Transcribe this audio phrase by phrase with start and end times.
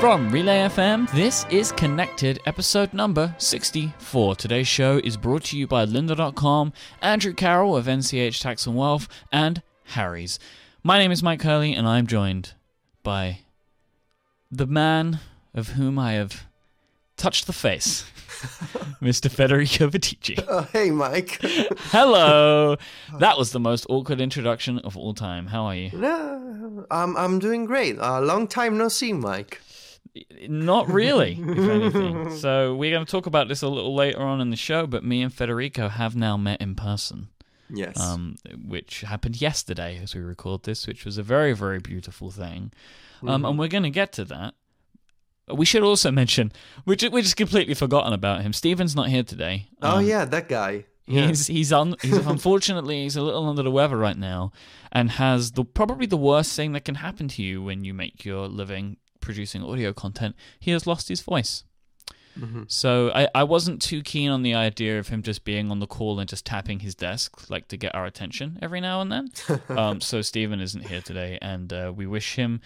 [0.00, 4.36] From Relay FM, this is Connected, episode number 64.
[4.36, 6.72] Today's show is brought to you by Lynda.com,
[7.02, 10.38] Andrew Carroll of NCH Tax and Wealth, and Harry's.
[10.84, 12.52] My name is Myke Hurley, and I'm joined
[13.02, 13.40] by
[14.50, 15.18] the man
[15.54, 16.44] of whom I have
[17.16, 18.02] touched the face,
[19.02, 19.30] Mr.
[19.30, 20.44] Federico Viticci.
[20.48, 21.38] Oh, hey, Myke.
[21.90, 22.76] Hello!
[23.18, 25.46] That was the most awkward introduction of all time.
[25.48, 25.90] How are you?
[25.94, 27.98] no, I'm I'm doing great.
[27.98, 29.54] Uh, long time no see, Myke.
[30.48, 32.36] Not really, if anything.
[32.36, 35.04] So we're going to talk about this a little later on in the show, but
[35.04, 37.28] me and Federico have now met in person,
[37.70, 37.98] Yes.
[38.00, 42.72] um, which happened yesterday as we record this, which was a very, very beautiful thing.
[43.26, 44.54] Um, and we're going to get to that.
[45.52, 46.52] We should also mention,
[46.84, 48.52] we ju- we just completely forgotten about him.
[48.52, 49.68] Stephen's not here today.
[49.80, 50.84] oh Um, yeah, that guy.
[51.08, 51.28] Yeah.
[51.28, 54.50] He's he's un, he's unfortunately he's a little under the weather right now,
[54.90, 58.24] and has the probably the worst thing that can happen to you when you make
[58.24, 58.96] your living
[59.26, 60.34] producing audio content.
[60.58, 61.64] He has lost his voice.
[62.38, 62.64] Mm-hmm.
[62.68, 65.86] So I, I wasn't too keen on the idea of him just being on the
[65.86, 69.30] call and just tapping his desk like to get our attention every now and then.
[69.76, 72.60] um, so Stephen isn't here today, and uh, we wish him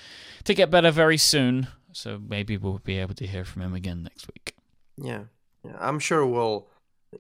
[0.45, 1.69] to get better very soon.
[1.93, 4.55] So maybe we'll be able to hear from him again next week.
[4.97, 5.25] yeah.
[5.65, 5.77] Yeah.
[5.79, 6.69] I'm sure we'll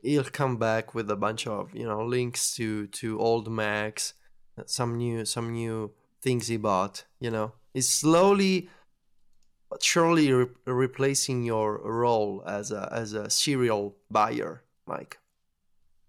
[0.02, 4.14] he'll come back with a bunch of you know links to to old Macs,
[4.66, 7.04] some new some new things he bought.
[7.18, 8.70] You know, he's slowly
[9.70, 15.14] but surely re- replacing your role as a as a serial buyer, Myke.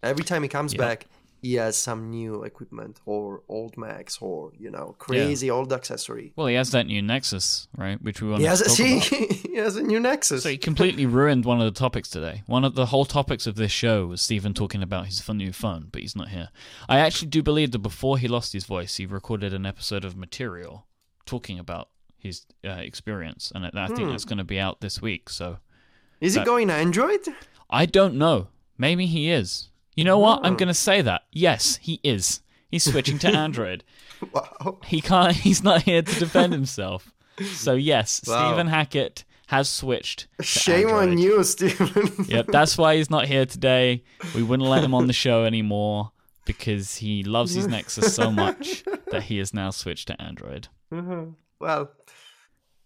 [0.03, 0.79] Every time he comes Yep.
[0.79, 1.05] back,
[1.43, 6.33] he has some new equipment or old Macs or you know crazy old accessory.
[6.35, 8.01] Well, he has that new Nexus, right?
[8.01, 9.31] Which we want He to has talk see, about.
[9.51, 10.41] he has a new Nexus.
[10.43, 12.41] So he completely ruined one of the topics today.
[12.47, 15.53] One of the whole topics of this show was Stephen talking about his fun new
[15.53, 16.49] phone, but he's not here.
[16.89, 20.15] I actually do believe that before he lost his voice, he recorded an episode of
[20.17, 20.87] Material
[21.27, 21.89] talking about
[22.21, 24.09] his uh, experience, and I think Hmm.
[24.09, 25.29] that's going to be out this week.
[25.29, 25.57] So
[26.19, 27.21] Is that- it going to Android?
[27.69, 28.47] I don't know.
[28.77, 29.69] Maybe he is.
[29.95, 30.39] You know what?
[30.43, 30.57] I'm Oh.
[30.57, 31.23] going to say that.
[31.31, 32.41] Yes, he is.
[32.69, 33.83] He's switching to Android.
[34.33, 34.79] Wow.
[34.85, 35.35] He can't.
[35.47, 37.13] He's not here to defend himself.
[37.53, 38.49] So yes, Wow.
[38.49, 40.27] Stephen Hackett has switched.
[40.41, 41.09] Shame Android.
[41.09, 42.25] on you, Stephen.
[42.27, 44.03] Yep, that's why he's not here today.
[44.33, 46.11] We wouldn't let him on the show anymore
[46.45, 50.67] because he loves his Nexus so much that he has now switched to Android.
[51.61, 51.91] Well,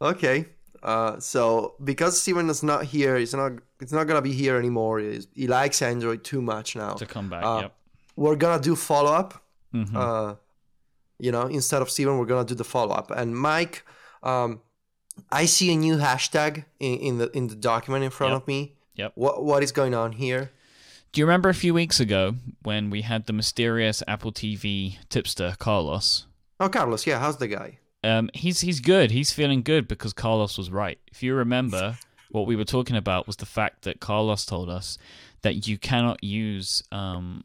[0.02, 0.46] okay.
[0.84, 3.54] Uh, so because Stephen is not here, he's not.
[3.82, 5.00] It's not gonna be here anymore.
[5.00, 6.94] He's, he likes Android too much now.
[6.94, 7.76] To come back, Uh, yep.
[8.16, 9.44] We're gonna do follow up.
[9.74, 9.96] Mhm.
[9.96, 10.36] Uh,
[11.20, 13.12] you know, instead of Stephen, we're gonna do the follow up.
[13.12, 13.82] And Myke,
[14.24, 14.62] um,
[15.32, 18.42] I see a new hashtag in, in the in the document in front Yep.
[18.42, 18.76] of me.
[18.96, 19.12] Yep.
[19.16, 20.52] What what is going on here?
[21.12, 25.56] Do you remember a few weeks ago when we had the mysterious Apple TV tipster
[25.60, 26.28] Carlos?
[26.60, 27.08] Oh, Carlos.
[27.08, 27.80] Yeah, how's the guy?
[28.06, 29.12] Um, he's he's good.
[29.12, 31.00] He's feeling good because Carlos was right.
[31.12, 31.98] If you remember,
[32.30, 34.98] what we were talking about was the fact that Carlos told us
[35.42, 37.44] that you cannot use um,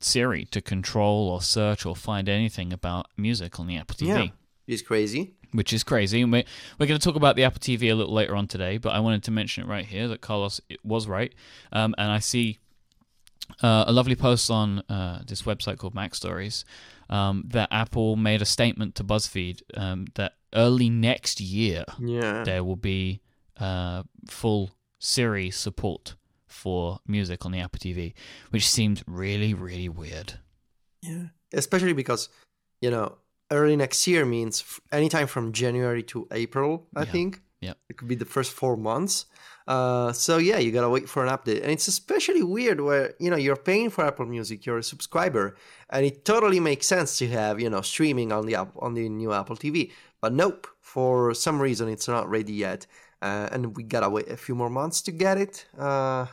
[0.00, 4.06] Siri to control or search or find anything about music on the Apple TV.
[4.06, 4.30] Yeah.
[4.66, 5.34] He's crazy.
[5.52, 6.20] which is crazy.
[6.20, 6.44] And we're,
[6.78, 9.00] we're going to talk about the Apple TV a little later on today, but I
[9.00, 11.32] wanted to mention it right here that Carlos was right.
[11.72, 12.58] Um, and I see
[13.62, 16.64] uh, a lovely post on uh, this website called MacStories
[17.10, 22.44] um, that Apple made a statement to BuzzFeed um, that early next year Yeah.
[22.44, 23.20] there will be
[23.58, 26.14] uh, full Siri support
[26.46, 28.14] for music on the Apple TV,
[28.50, 30.34] which seemed really, really weird.
[31.02, 31.26] Yeah.
[31.52, 32.28] Especially because,
[32.80, 33.18] you know,
[33.50, 37.12] early next year means f- anytime from January to April, I Yeah.
[37.12, 37.40] think.
[37.60, 37.74] Yeah.
[37.88, 39.26] It could be the first four months.
[39.66, 41.62] Uh, so yeah, you gotta wait for an update.
[41.62, 45.56] And it's especially weird where, you know, you're paying for Apple Music, you're a subscriber,
[45.90, 49.08] and it totally makes sense to have, you know, streaming on the app on the
[49.08, 49.92] new Apple TV.
[50.20, 52.86] But nope, for some reason it's not ready yet.
[53.20, 55.66] Uh, and we gotta wait a few more months to get it.
[55.76, 56.26] Uh,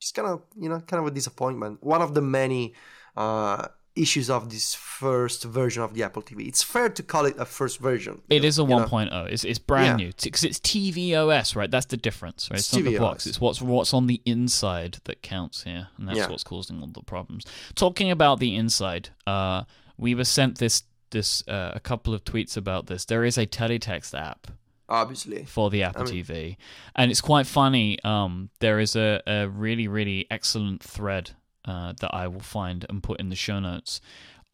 [0.00, 1.82] just kind of, you know, kind of a disappointment.
[1.82, 2.74] One of the many
[3.16, 3.68] uh,
[4.00, 6.46] issues of this first version of the Apple TV.
[6.48, 8.22] It's fair to call it a first version.
[8.30, 8.86] It is a you know?
[8.86, 9.26] 1.0.
[9.32, 10.06] It's, it's brand Yeah.
[10.06, 11.70] new because it's tvOS, right?
[11.70, 12.58] That's the difference, right?
[12.58, 13.26] It's, It's not the box.
[13.26, 16.28] It's what's what's on the inside that counts here, and that's Yeah.
[16.28, 17.44] what's causing all the problems.
[17.74, 19.64] Talking about the inside, uh,
[19.96, 23.04] we were sent this this uh, a couple of tweets about this.
[23.06, 24.48] There is a teletext app
[24.90, 25.44] Obviously.
[25.44, 26.56] for the Apple I mean- TV,
[26.96, 27.98] and it's quite funny.
[28.04, 31.30] Um, there is a, a really really excellent thread
[31.68, 34.00] uh, that I will find and put in the show notes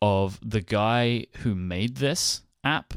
[0.02, 2.92] of the guy who made this app,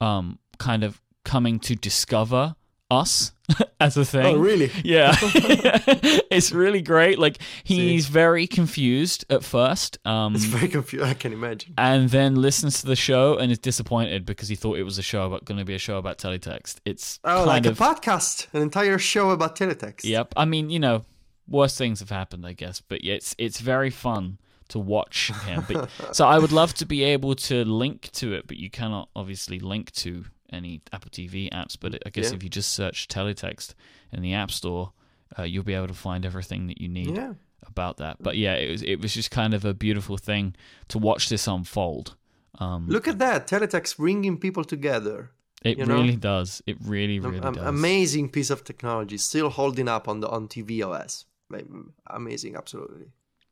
[0.00, 2.54] um, kind of coming to discover
[2.88, 3.32] us
[3.80, 4.24] as a thing.
[4.36, 4.70] Oh, really?
[4.84, 5.16] Yeah.
[5.20, 7.18] it's really great.
[7.18, 9.98] Like he's very confused at first.
[10.06, 11.04] Um It's very confused.
[11.04, 11.74] I can imagine.
[11.76, 15.02] and then listens to the show and is disappointed because he thought it was a
[15.02, 16.76] show about going to be a show about teletext.
[16.84, 20.04] It's Oh, like of a podcast, an entire show about teletext.
[20.04, 20.34] Yep.
[20.36, 21.04] I mean, you know,
[21.48, 24.38] worse things have happened, I guess, but yeah, it's it's very fun
[24.68, 25.64] to watch him.
[25.68, 29.08] But so I would love to be able to link to it, but you cannot
[29.14, 31.76] obviously link to any Apple TV apps.
[31.78, 32.36] But I guess Yeah.
[32.36, 33.74] if you just search teletext
[34.12, 34.92] in the App Store,
[35.38, 37.34] uh, you'll be able to find everything that you need Yeah.
[37.66, 38.16] about that.
[38.20, 40.54] But yeah, it was it was just kind of a beautiful thing
[40.88, 42.16] to watch this unfold.
[42.58, 43.46] Um, Look at that.
[43.46, 45.30] Teletext bringing people together.
[45.62, 45.94] it you know?
[45.94, 46.62] really does.
[46.66, 47.56] It really, really does.
[47.58, 49.18] amazing piece of technology.
[49.18, 51.24] Still holding up on the on tvOS.
[51.50, 51.66] Like,
[52.08, 53.06] Amazing, absolutely.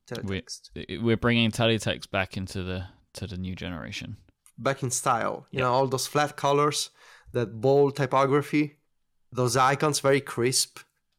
[0.09, 0.71] Teletext.
[0.75, 4.17] It- We're bringing teletext back into the to the new generation.
[4.59, 5.47] Back in style.
[5.51, 5.65] You Yeah.
[5.67, 6.91] know, all those flat colors,
[7.33, 8.79] that bold typography,
[9.33, 10.79] those icons very crisp.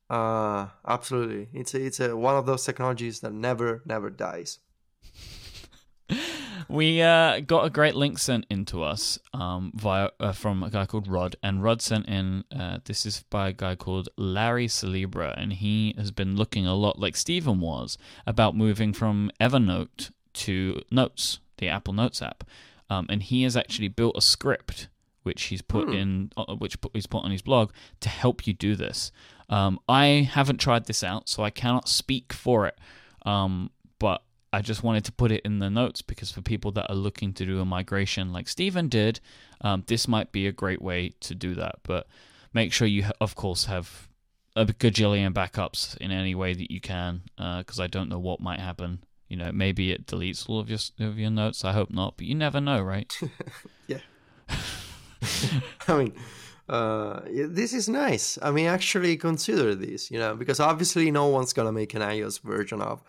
[0.10, 1.50] Uh absolutely.
[1.54, 4.60] It's a, it's a, one of those technologies that never never dies.
[6.70, 10.70] We uh, got a great link sent in to us um, via uh, from a
[10.72, 12.44] guy called Rod, and Rod sent in.
[12.52, 16.74] Uh, this is by a guy called Larry Salibra, and he has been looking a
[16.74, 22.44] lot like Stephen was about moving from Evernote to Notes, the Apple Notes app,
[22.90, 24.88] um, and he has actually built a script
[25.26, 28.54] which he's put in, uh, which put, he's put on his blog to help you
[28.54, 29.12] do this.
[29.50, 32.78] Um, I haven't tried this out, so I cannot speak for it.
[33.26, 34.22] Um, but
[34.56, 37.34] I just wanted to put it in the notes because for people that are looking
[37.34, 39.20] to do a migration like Stephen did,
[39.60, 41.80] um, this might be a great way to do that.
[41.84, 42.08] But
[42.54, 44.08] make sure you, of course, have
[44.56, 48.62] a gajillion backups in any way that you can, because I don't know what might
[48.62, 49.04] happen.
[49.28, 51.66] You know, maybe it deletes all of your of your notes.
[51.66, 53.14] I hope not, but you never know, right?
[53.88, 54.00] Yeah.
[55.88, 56.14] I mean,
[56.70, 58.40] uh, this is nice.
[58.42, 62.42] I mean, actually consider this, you know, because obviously no one's gonna make an iOS
[62.42, 63.04] version of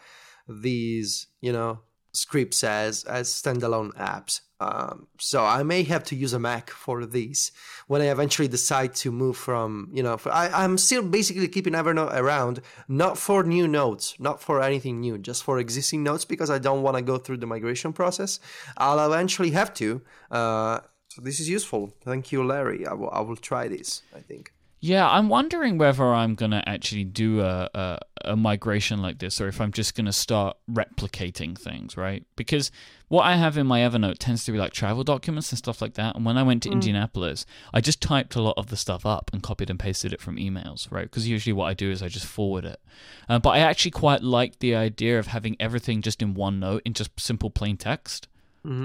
[0.48, 1.80] these, you know,
[2.12, 4.40] scripts as as standalone apps.
[4.58, 7.52] Um, so I may have to use a Mac for these
[7.88, 11.74] when I eventually decide to move from, you know, for, I, I'm still basically keeping
[11.74, 16.48] Evernote around, not for new notes, not for anything new, just for existing notes because
[16.48, 18.40] I don't want to go through the migration process.
[18.78, 20.00] I'll eventually have to.
[20.30, 21.92] Uh, so this is useful.
[22.00, 22.86] Thank you, Larry.
[22.86, 24.54] I will, I will try this, I think.
[24.80, 29.48] Yeah, I'm wondering whether I'm gonna actually do a, a a migration like this, or
[29.48, 32.24] if I'm just gonna start replicating things, right?
[32.36, 32.70] Because
[33.08, 35.94] what I have in my Evernote tends to be like travel documents and stuff like
[35.94, 36.16] that.
[36.16, 39.30] And when I went to Indianapolis, I just typed a lot of the stuff up
[39.32, 41.04] and copied and pasted it from emails, right?
[41.04, 42.80] Because usually what I do is I just forward it.
[43.28, 46.82] Uh, but I actually quite like the idea of having everything just in one note
[46.84, 48.26] in just simple plain text.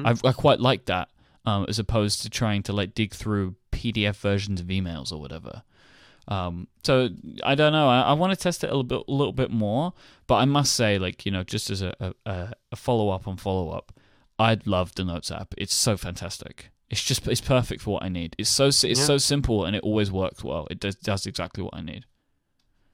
[0.05, 1.09] I, I quite like that,
[1.45, 5.63] um, as opposed to trying to like dig through PDF versions of emails or whatever.
[6.27, 7.09] Um, so
[7.44, 7.89] I don't know.
[7.89, 9.94] I, I want to test it a little bit, a little bit more.
[10.27, 11.94] But I must say, like you know, just as a
[12.25, 13.91] a, a follow up on follow up,
[14.39, 15.53] I love the Notes app.
[15.57, 16.71] It's so fantastic.
[16.89, 18.35] It's just it's perfect for what I need.
[18.38, 18.94] It's so it's Yeah.
[18.94, 20.68] so simple and it always works well.
[20.69, 22.06] It does does exactly what I need.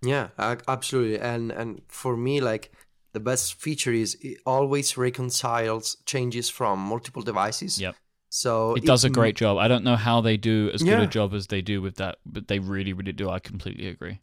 [0.01, 0.30] Yeah,
[0.68, 1.19] absolutely.
[1.19, 2.71] And and for me, like
[3.13, 7.80] the best feature is it always reconciles changes from multiple devices.
[7.81, 7.95] Yep.
[8.29, 9.57] So It does a great job.
[9.57, 12.18] I don't know how they do as good a job as they do with that,
[12.25, 13.29] but they really, really do.
[13.29, 14.19] I completely agree.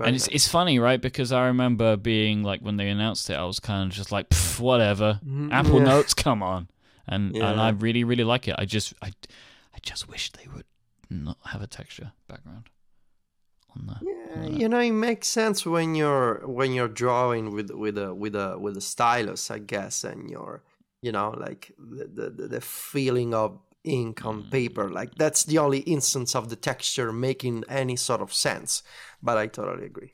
[0.00, 0.98] Very and it's it's funny, right?
[1.00, 4.30] Because I remember being like when they announced it, I was kind of just like,
[4.30, 5.20] "Pff, whatever.
[5.22, 5.84] Mhm, Apple yeah.
[5.84, 6.68] Notes, come on.
[7.06, 7.50] And Yeah.
[7.50, 8.54] and I really, really like it.
[8.58, 9.08] I just I
[9.74, 10.64] I just wish they would
[11.10, 12.70] not have a texture background
[13.76, 13.96] on the.
[14.06, 18.14] Yeah, on you know, it makes sense when you're when you're drawing with with a
[18.14, 20.62] with a with a stylus, I guess, and you're
[21.02, 24.50] you know like the the, the feeling of ink on Mm.
[24.50, 24.88] paper.
[24.90, 28.82] Like that's the only instance of the texture making any sort of sense.
[29.22, 30.12] But I totally agree.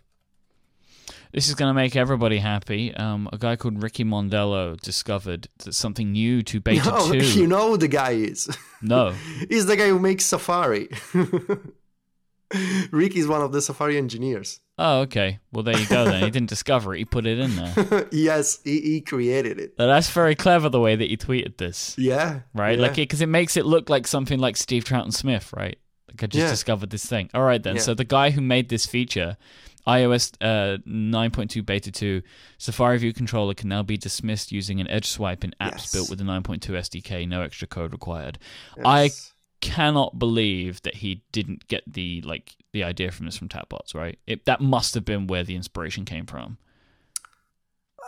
[1.32, 2.94] This is going to make everybody happy.
[2.94, 7.40] Um, a guy called Ricky Mondello discovered that something new to Beta No, 2.
[7.40, 8.48] you know who the guy is.
[8.80, 9.10] no.
[9.50, 10.88] He's the guy who makes Safari.
[12.92, 14.60] Rick is one of the Safari engineers.
[14.78, 15.38] Oh, okay.
[15.52, 16.22] Well, there you go then.
[16.22, 16.98] He didn't discover it.
[16.98, 18.08] He put it in there.
[18.12, 19.74] yes, he, he created it.
[19.78, 21.94] Now, That's very clever the way that you tweeted this.
[21.96, 22.40] Yeah.
[22.52, 22.78] right?
[22.78, 22.82] yeah.
[22.86, 25.78] Like, because it makes it look like something like Steve Troughton Smith, right?
[26.08, 26.50] Like, I just Yeah.
[26.50, 27.30] discovered this thing.
[27.32, 27.76] All right, then.
[27.76, 27.82] Yeah.
[27.82, 29.38] So the guy who made this feature,
[29.86, 32.20] iOS uh, 9.2 Beta 2,
[32.58, 35.92] Safari View Controller can now be dismissed using an edge swipe in apps Yes.
[35.92, 38.38] built with the 9.2 SDK, no extra code required.
[38.84, 39.32] I Yes.
[39.66, 44.18] Cannot believe that he didn't get the like the idea from this from Tapbots, right?
[44.26, 46.58] It, that must have been where the inspiration came from.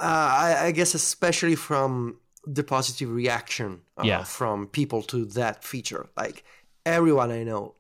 [0.01, 4.25] Uh, I, I guess especially from the positive reaction uh, Yeah.
[4.25, 6.09] from people to that feature.
[6.17, 6.45] Like
[6.87, 7.75] everyone I know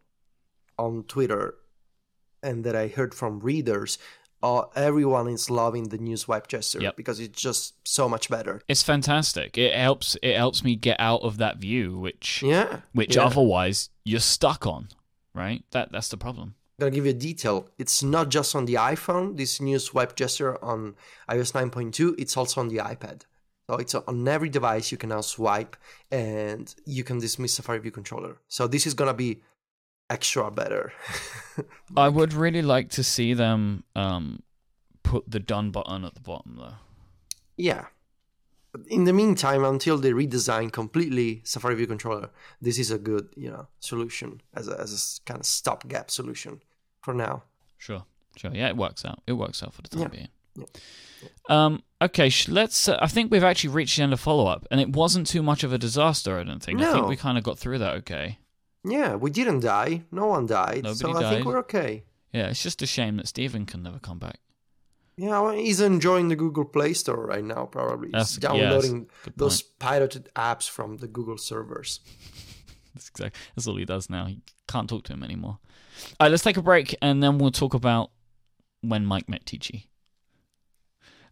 [0.79, 1.55] on Twitter
[2.43, 3.99] and that I heard from readers,
[4.43, 6.97] uh, everyone is loving the new swipe gesture Yep.
[6.97, 8.61] because it's just so much better.
[8.69, 9.59] It's fantastic.
[9.59, 10.17] It helps.
[10.23, 12.81] It helps me get out of that view, which Yeah.
[12.93, 13.25] which yeah.
[13.25, 14.89] otherwise you're stuck on.
[15.35, 15.65] Right.
[15.73, 16.55] That that's the problem.
[16.79, 17.69] I'm gonna give you a detail.
[17.79, 19.37] It's not just on the iPhone.
[19.37, 20.95] This new swipe gesture on
[21.29, 22.15] iOS 9.2.
[22.19, 23.23] It's also on the iPad.
[23.69, 24.91] So it's on every device.
[24.93, 25.77] You can now swipe,
[26.11, 28.39] and you can dismiss Safari View Controller.
[28.49, 29.43] So this is gonna be
[30.11, 30.93] extra better.
[31.97, 34.43] I would really like to see them um,
[35.03, 36.75] put the done button at the bottom though.
[37.57, 37.87] yeah.
[38.91, 42.29] In the meantime, until they redesign completely Safari View Controller,
[42.61, 46.61] this is a good, you know, solution as a, as a kind of stopgap solution
[47.01, 47.43] for now.
[47.79, 48.05] Sure,
[48.37, 48.51] sure.
[48.55, 49.21] Yeah, it works out.
[49.27, 50.09] It works out for the time Yeah.
[50.09, 50.29] being.
[50.55, 50.65] Yeah.
[51.49, 52.89] Um, okay, sh- let's.
[52.89, 55.43] Uh, I think we've actually reached the end of follow up, and it wasn't too
[55.43, 56.39] much of a disaster.
[56.39, 56.79] I don't think.
[56.79, 56.91] No.
[56.91, 57.95] I think we kind of got through that.
[57.97, 58.39] Okay.
[58.91, 60.05] Yeah, we didn't die.
[60.11, 60.85] No one died.
[60.85, 62.05] Nobody so I think we're okay.
[62.33, 64.39] Yeah, it's just a shame that Stephen can never come back.
[65.17, 67.67] Yeah, well, he's enjoying the Google Play Store right now.
[67.67, 72.01] Probably That's- he's downloading good those pirated apps from the Google servers.
[72.95, 73.41] That's exactly.
[73.55, 74.27] That's all he does now.
[74.27, 75.59] He can't talk to him anymore.
[76.21, 78.11] All right, let's take a break, and then we'll talk about
[78.81, 79.87] when Myke met Ticci.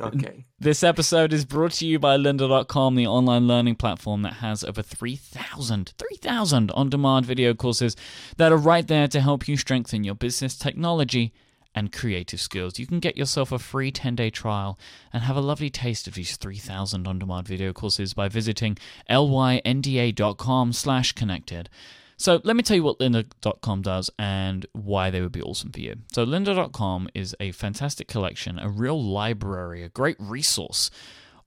[0.01, 0.45] Okay.
[0.59, 4.83] This episode is brought to you by lynda.com, the online learning platform that has over
[4.83, 7.97] 3,000, 3,000 on demand video courses
[8.37, 11.33] that are right there to help you strengthen your business technology
[11.75, 12.79] and creative skills.
[12.79, 14.79] You can get yourself a free 10 day trial
[15.13, 18.77] and have a lovely taste of these 3,000 on demand video courses by visiting
[19.09, 21.69] lynda.com slash connected.
[22.17, 25.81] So let me tell you what lynda.com does and why they would be awesome for
[25.81, 25.97] you.
[26.13, 30.91] So lynda.com is a fantastic collection, a real library, a great resource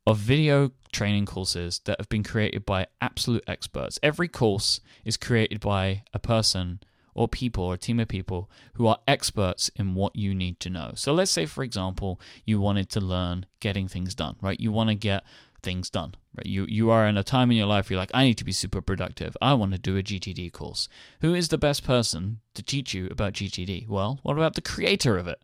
[0.06, 4.00] of video training courses that have been created by absolute experts.
[4.02, 6.80] Every course is created by a person
[7.14, 10.70] or people or a team of people who are experts in what you need to
[10.70, 10.92] know.
[10.96, 14.60] So let's say for example, you wanted to learn getting things done, right?
[14.60, 15.24] You want to get
[15.62, 16.16] things done.
[16.38, 16.46] Right?
[16.46, 18.52] You you are in a time in your life you're like, I need to be
[18.52, 19.36] super productive.
[19.42, 20.88] I want to do a GTD course.
[21.22, 23.88] Who is the best person to teach you about GTD?
[23.88, 25.42] Well, what about the creator of it?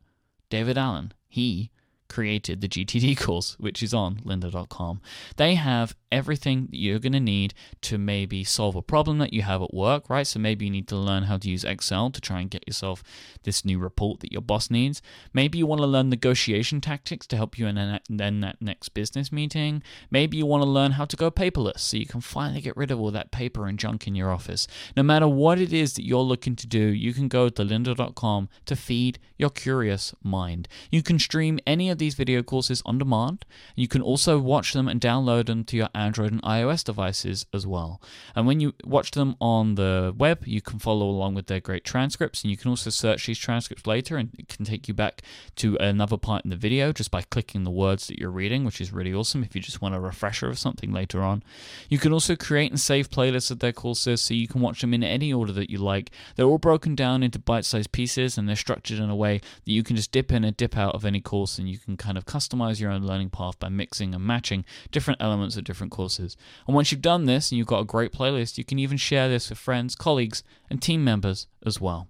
[0.49, 1.13] David Allen.
[1.27, 1.71] He
[2.07, 5.01] created the GTD course, which is on lynda.com.
[5.37, 9.41] They have everything that you're going to need to maybe solve a problem that you
[9.41, 10.25] have at work, right?
[10.25, 13.03] So maybe you need to learn how to use Excel to try and get yourself
[13.43, 15.01] this new report that your boss needs.
[15.33, 18.89] Maybe you want to learn negotiation tactics to help you in a- then that next
[18.89, 19.83] business meeting.
[20.09, 22.91] Maybe you want to learn how to go paperless so you can finally get rid
[22.91, 24.67] of all that paper and junk in your office.
[24.95, 28.47] No matter what it is that you're looking to do, you can go to lynda.com
[28.65, 30.69] to feed your curious mind.
[30.89, 33.43] You can stream any of these video courses on demand.
[33.75, 37.65] You can also watch them and download them to your Android and iOS devices as
[37.65, 38.01] well.
[38.35, 41.83] And when you watch them on the web, you can follow along with their great
[41.83, 45.21] transcripts, and you can also search these transcripts later, and it can take you back
[45.55, 48.79] to another part in the video just by clicking the words that you're reading, which
[48.79, 51.43] is really awesome if you just want a refresher of something later on.
[51.89, 54.93] You can also create and save playlists of their courses so you can watch them
[54.93, 56.11] in any order that you like.
[56.35, 59.71] They're all broken down into bite sized pieces and they're structured in a way that
[59.71, 62.17] you can just dip in and dip out of any course and you can kind
[62.17, 66.37] of customize your own learning path by mixing and matching different elements of different courses.
[66.67, 69.29] And once you've done this and you've got a great playlist, you can even share
[69.29, 72.07] this with friends, colleagues, and team members as well.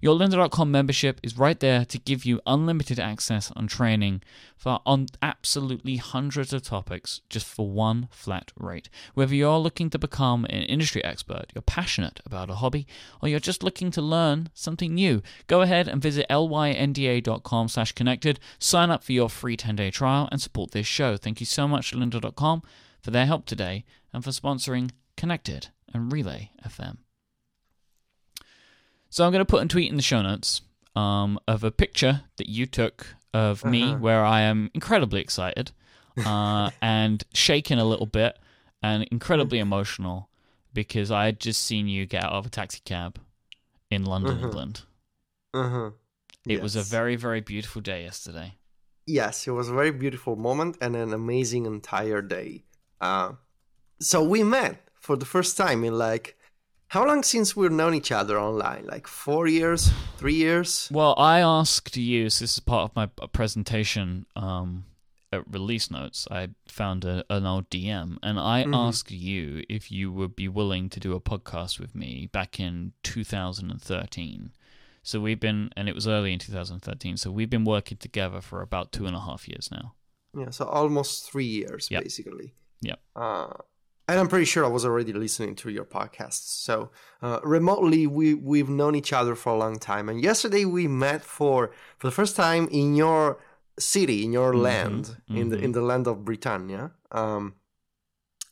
[0.00, 4.22] Your lynda.com membership is right there to give you unlimited access on training
[4.56, 8.88] for on absolutely hundreds of topics just for one flat rate.
[9.14, 12.86] Whether you're looking to become an industry expert, you're passionate about a hobby,
[13.22, 18.40] or you're just looking to learn something new, go ahead and visit lynda.com slash connected,
[18.58, 21.16] sign up for your free 10-day trial, and support this show.
[21.16, 22.62] Thank you so much lynda.com
[23.04, 23.84] for their help today
[24.14, 26.96] and for sponsoring Connected and Relay FM.
[29.10, 30.62] So I'm going to put a tweet in the show notes
[30.96, 33.98] um, of a picture that you took of me Uh-huh.
[33.98, 35.70] where I am incredibly excited
[36.24, 38.38] uh, and shaken a little bit
[38.82, 40.30] and incredibly emotional
[40.72, 43.20] because I had just seen you get out of a taxi cab
[43.90, 44.42] in London, Mhm.
[44.44, 44.82] England.
[45.52, 45.90] Uh-huh.
[46.46, 48.54] It was a very, very beautiful day yesterday.
[49.06, 52.64] Yes, it was a very beautiful moment and an amazing entire day.
[53.00, 53.32] Uh,
[54.00, 56.36] so we met for the first time in like
[56.88, 58.86] how long since we've known each other online?
[58.86, 60.88] Like four years, three years?
[60.92, 64.84] Well, I asked you, so this is part of my presentation um,
[65.32, 66.28] at release notes.
[66.30, 68.74] I found a, an old DM, and I Mhm.
[68.88, 72.92] asked you if you would be willing to do a podcast with me back in
[73.02, 74.52] 2013.
[75.02, 78.62] So we've been, and it was early in 2013, so we've been working together for
[78.62, 79.94] about two and a half years now.
[80.38, 82.04] Yeah, so almost three years Yep.
[82.04, 82.54] basically.
[82.84, 83.00] Yep.
[83.16, 83.52] Uh,
[84.06, 86.48] and I'm pretty sure I was already listening to your podcasts.
[86.62, 86.90] So
[87.22, 91.22] uh, remotely, we we've known each other for a long time, and yesterday we met
[91.22, 93.38] for for the first time in your
[93.78, 95.36] city, in your mm-hmm, land, mm-hmm.
[95.38, 96.92] in the in the land of Britannia.
[97.12, 97.54] Um,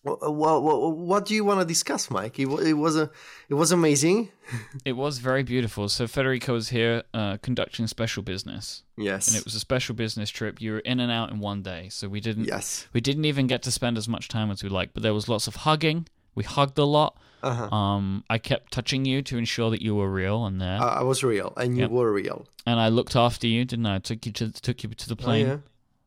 [0.04, 2.38] well, well, what do you want to discuss, Myke?
[2.38, 3.10] It, it was a,
[3.48, 4.30] it was amazing.
[4.84, 5.88] it was very beautiful.
[5.88, 8.82] So Federico was here uh, conducting special business.
[8.96, 10.60] Yes, and it was a special business trip.
[10.60, 12.46] You were in and out in one day, so we didn't.
[12.46, 14.94] Yes, we didn't even get to spend as much time as we liked.
[14.94, 16.08] But there was lots of hugging.
[16.34, 17.16] We hugged a lot.
[17.42, 17.74] Uh-huh.
[17.74, 20.80] Um, I kept touching you to ensure that you were real and there.
[20.80, 21.90] Uh, I was real, and you yep.
[21.90, 22.46] were real.
[22.66, 23.96] And I looked after you, didn't I?
[23.96, 25.46] I took you to took you to the plane.
[25.46, 25.58] Oh yeah.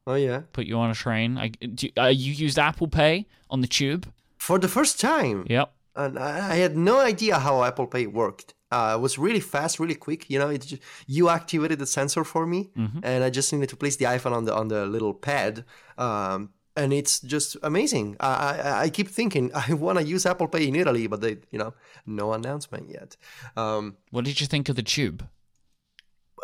[0.07, 0.41] Oh yeah.
[0.53, 1.37] Put you on a train.
[1.37, 5.45] I do, uh, you used Apple Pay on the tube for the first time.
[5.49, 5.71] Yep.
[5.95, 8.53] And I had no idea how Apple Pay worked.
[8.71, 10.29] Uh, it was really fast, really quick.
[10.29, 12.99] You know, it just, you activated the sensor for me, mm-hmm.
[13.03, 15.63] and I just needed to place the iPhone on the on the little pad.
[15.97, 18.17] Um, and it's just amazing.
[18.19, 21.37] I, I, I keep thinking I want to use Apple Pay in Italy, but they,
[21.51, 21.73] you know,
[22.05, 23.15] no announcement yet.
[23.55, 25.25] Um, what did you think of the tube?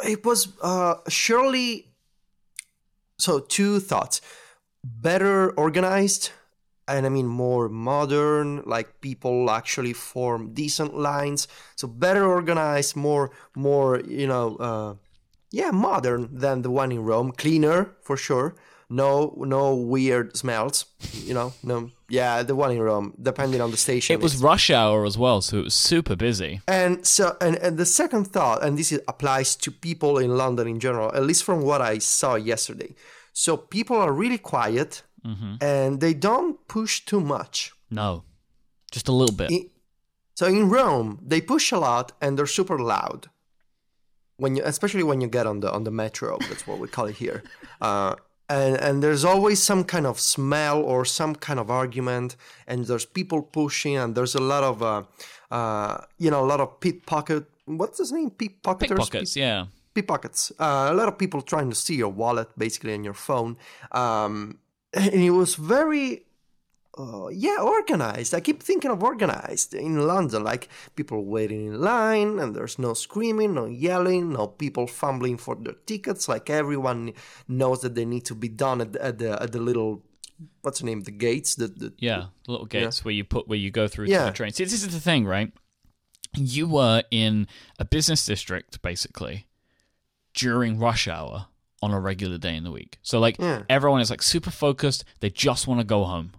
[0.05, 1.90] It was uh, surely
[3.21, 4.21] so two thoughts:
[4.83, 6.31] better organized
[6.87, 13.31] and I mean more modern, like people actually form decent lines, so better organized, more
[13.55, 14.95] more you know, uh,
[15.51, 18.55] yeah, modern than the one in Rome, cleaner for sure.
[18.91, 20.85] No, no weird smells.
[21.13, 21.91] You know, no.
[22.09, 24.13] Yeah, the one in Rome, depending on the station.
[24.13, 26.59] It was rush hour as well, so it was super busy.
[26.67, 30.67] And so, and, and the second thought, and this is, applies to people in London
[30.67, 32.93] in general, at least from what I saw yesterday.
[33.31, 35.55] So people are really quiet mm-hmm.
[35.61, 37.71] and they don't push too much.
[37.89, 38.25] No,
[38.91, 39.51] just a little bit.
[39.51, 39.69] In,
[40.35, 43.29] so in Rome, they push a lot and they're super loud.
[44.35, 47.05] When you, especially when you get on the on the metro, that's what we call
[47.05, 47.43] it here.
[47.81, 48.13] Uh,
[48.57, 52.35] and and there's always some kind of smell or some kind of argument,
[52.67, 55.03] and there's people pushing, and there's a lot of uh,
[55.49, 57.45] uh, you know, a lot of pickpocket.
[57.65, 58.31] What's his name?
[58.31, 58.89] Pickpocketers.
[58.89, 60.51] Pickpockets, yeah pickpockets.
[60.59, 63.57] Uh, a lot of people trying to see your wallet, basically, and your phone.
[63.91, 64.59] Um,
[64.93, 66.23] and it was very
[66.97, 68.33] uh, yeah, organized.
[68.33, 72.93] I keep thinking of organized in London, like people waiting in line and there's no
[72.93, 76.27] screaming, no yelling, no people fumbling for their tickets.
[76.27, 77.13] Like everyone
[77.47, 80.03] knows that they need to be done at, at the at the little
[80.61, 81.01] what's the name?
[81.01, 81.55] The gates.
[81.55, 83.03] The, the yeah, the little gates yeah.
[83.03, 84.25] where you put where you go through yeah.
[84.25, 84.51] the train.
[84.51, 85.51] See, this is the thing, right?
[86.35, 87.47] You were in
[87.79, 89.47] a business district basically
[90.33, 91.47] during rush hour
[91.81, 92.99] on a regular day in the week.
[93.01, 93.63] So like yeah.
[93.69, 95.03] everyone is like super focused.
[95.19, 96.31] They just want to go home.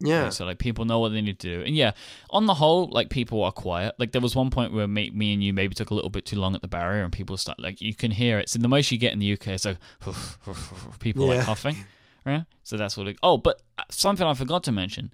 [0.00, 0.24] Yeah.
[0.24, 0.32] Right?
[0.32, 1.92] So like people know what they need to do, and yeah,
[2.30, 3.94] on the whole, like people are quiet.
[3.98, 6.26] Like there was one point where me, me and you maybe took a little bit
[6.26, 8.42] too long at the barrier, and people start like you can hear it.
[8.42, 9.48] It's in the most you get in the UK.
[9.48, 9.78] It's like
[10.98, 11.36] people yeah.
[11.36, 11.76] like huffing,
[12.24, 12.44] right?
[12.62, 13.08] So that's what.
[13.08, 15.12] It, oh, but uh, something I forgot to mention.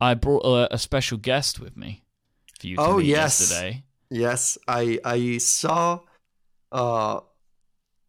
[0.00, 2.02] I brought a, a special guest with me
[2.58, 3.40] for you to oh, yes.
[3.40, 3.84] yesterday.
[4.10, 6.00] Yes, I I saw.
[6.72, 7.20] Uh,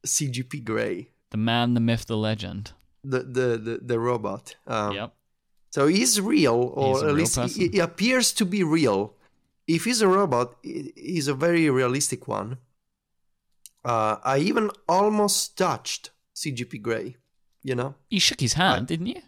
[0.06, 1.10] CGP Grey.
[1.32, 2.72] The man, the myth, the legend.
[3.04, 4.56] The the the, the robot.
[4.68, 5.15] Um, yep.
[5.76, 9.14] So he's real, or at least he, he, appears to be real.
[9.68, 12.60] If he's a robot, he's a very realistic one.
[13.84, 17.18] Uh, I even almost touched CGP Grey.
[17.62, 19.22] You know, you shook his hand, I, didn't you?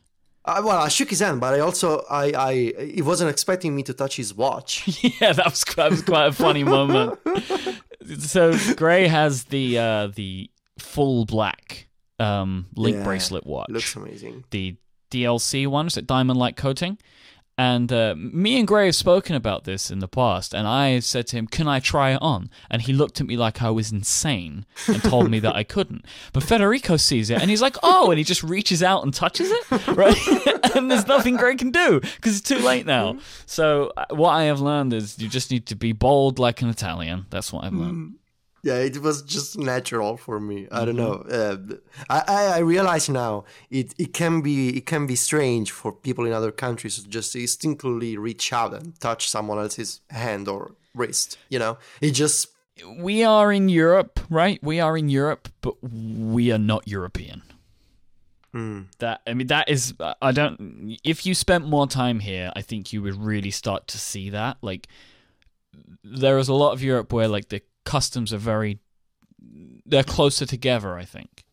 [0.45, 2.53] I, well, I shook his hand, but I also I I
[2.95, 4.87] he wasn't expecting me to touch his watch.
[5.19, 7.19] yeah, that was that was quite a funny moment.
[8.19, 13.67] so Grey has the uh, the full black um, link yeah, bracelet watch.
[13.69, 14.45] Looks amazing.
[14.51, 14.77] The
[15.09, 16.97] DLC ones, that diamond like coating.
[17.59, 21.25] And uh, me and Grey have spoken about this in the past, and I said
[21.27, 23.91] to him, "Can I try it on?" And he looked at me like I was
[23.91, 26.05] insane and told me that I couldn't.
[26.33, 29.49] But Federico sees it, and he's like, "Oh!" And he just reaches out and touches
[29.49, 30.15] it, right?
[30.75, 33.17] and there's nothing Grey can do because it's too late now.
[33.47, 36.69] So uh, what I have learned is you just need to be bold like an
[36.69, 37.25] Italian.
[37.31, 38.17] That's what I've learned.
[38.67, 40.67] Yeah it was just natural for me.
[40.71, 41.29] I don't mm-hmm.
[41.29, 41.57] know uh,
[42.09, 46.33] i i realize now it it can be it can be strange for people in
[46.33, 50.61] other countries to just instinctively reach out and touch someone else's hand or
[50.93, 51.77] wrist you know?
[52.01, 52.47] It just
[53.07, 54.59] we are in europe right?
[54.61, 57.43] We are in europe but we are not european.
[58.53, 58.85] Mm.
[58.99, 62.93] that i mean that is i don't if you spent more time here i think
[62.93, 64.57] you would really start to see that.
[64.61, 64.87] Like
[66.03, 68.79] there is a lot of europe where like the customs are very
[69.85, 71.45] they're closer together, I think.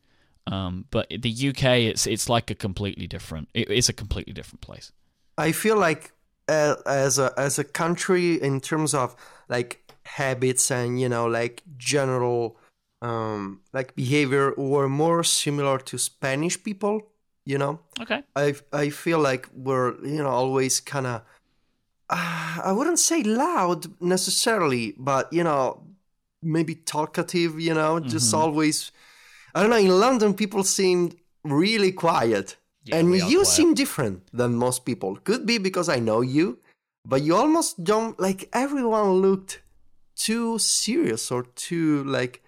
[0.47, 3.49] Um, but the UK, it's it's like a completely different.
[3.55, 4.93] It, it's a completely different place.
[5.39, 6.13] I feel like
[6.49, 9.17] uh, as a as a country in terms of
[9.49, 9.71] like
[10.03, 12.57] habits and you know like general
[13.01, 17.01] um, like behavior, we're more similar to Spanish people.
[17.47, 17.81] You know.
[18.01, 18.23] Okay.
[18.35, 21.23] I I feel like we're you know always kind of
[22.11, 25.83] uh, I wouldn't say loud necessarily, but you know,
[26.45, 27.59] maybe talkative.
[27.61, 28.39] You know, just Mhm.
[28.39, 28.93] always.
[29.55, 29.77] I don't know.
[29.77, 33.47] In London, people seemed really quiet, Yeah, and you quiet.
[33.57, 35.17] seem different than most people.
[35.25, 36.59] Could be because I know you,
[37.07, 38.49] but you almost don't like.
[38.53, 39.61] Everyone looked
[40.17, 42.41] too serious or too like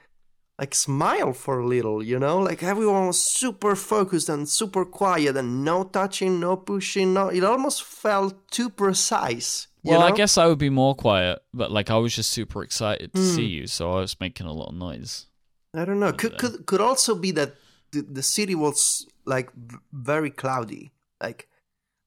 [0.58, 2.38] like smile for a little, you know?
[2.38, 7.44] Like everyone was super focused and super quiet and no touching, no pushing, no it
[7.44, 9.66] almost felt too precise.
[9.86, 13.12] Well, I guess I would be more quiet, but like I was just super excited
[13.14, 13.34] to Hmm.
[13.34, 15.26] see you, so I was making a lot of noise.
[15.74, 16.12] I don't know.
[16.12, 17.54] Could could could also be that
[17.92, 19.50] the, the city was like
[19.92, 20.92] very cloudy.
[21.22, 21.48] Like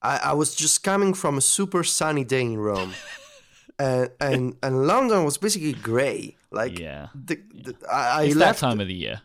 [0.02, 2.94] I, I was just coming from a super sunny day in Rome.
[3.78, 6.36] and, and and London was basically gray.
[6.50, 9.20] Like yeah, the, the, I, I it's left that time of the year.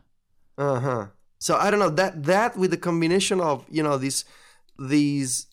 [0.57, 1.05] Uh huh.
[1.39, 4.25] So I don't know that that with the combination of you know these
[4.77, 5.47] these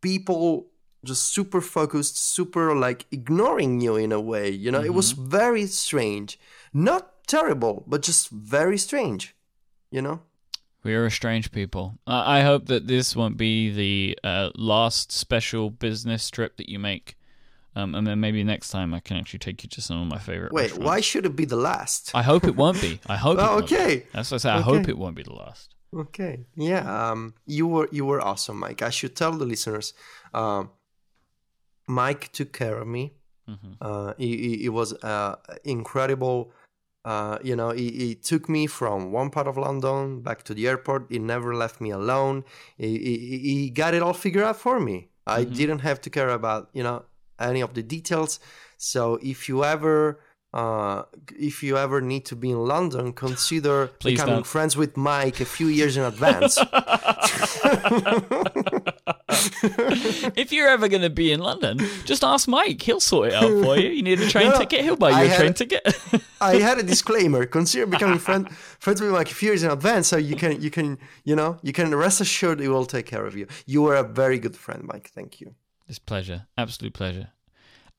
[0.00, 0.66] people
[1.04, 4.50] just super focused, super like ignoring you in a way.
[4.50, 6.38] You know, it was very strange.
[6.72, 9.34] Not terrible, but just very strange.
[9.90, 10.20] You know.
[10.82, 11.98] We are a strange people.
[12.06, 16.78] I I hope that this won't be the uh, last special business trip that you
[16.78, 17.16] make,
[17.74, 20.18] um, and then maybe next time I can actually take you to some of my
[20.18, 20.52] favorite.
[20.52, 20.86] Wait, restaurants.
[20.86, 22.10] why should it be the last?
[22.14, 23.00] I hope it won't be.
[23.06, 23.38] I hope.
[23.44, 23.76] Oh, won't be.
[23.76, 24.06] okay.
[24.12, 24.50] That's what I say.
[24.50, 25.74] I hope it won't be the last.
[25.96, 26.44] Okay.
[26.54, 26.84] Yeah.
[27.10, 27.34] Um.
[27.46, 28.82] You were you were awesome, Myke.
[28.82, 29.94] I should tell the listeners.
[30.34, 30.70] Um.
[31.88, 33.12] Myke took care of me.
[33.48, 33.76] Mhm.
[33.80, 36.52] Uh, he, he, he was uh, incredible.
[37.04, 40.66] Uh, you know, he, he took me from one part of London back to the
[40.66, 41.06] airport.
[41.10, 42.44] He never left me alone.
[42.78, 45.08] He, he, he got it all figured out for me.
[45.26, 45.54] I Mhm.
[45.56, 47.04] didn't have to care about you know
[47.38, 48.40] any of the details.
[48.78, 50.20] So if you ever
[50.54, 51.02] uh,
[51.38, 54.46] if you ever need to be in London, consider Please becoming don't.
[54.46, 56.56] friends with Mike a few years in advance.
[60.36, 62.80] if you're ever going to be in London, just ask Myke.
[62.82, 63.88] He'll sort it out for you.
[63.90, 65.82] You need a train No, ticket, he'll buy you I a train ticket.
[66.40, 67.46] I had a disclaimer.
[67.46, 70.70] Consider becoming friend, friends with like a few years in advance, so you can you
[70.70, 73.46] can you know you can rest assured he will take care of you.
[73.66, 75.08] You were a very good friend, Myke.
[75.08, 75.54] Thank you.
[75.88, 77.28] It's pleasure, absolute pleasure.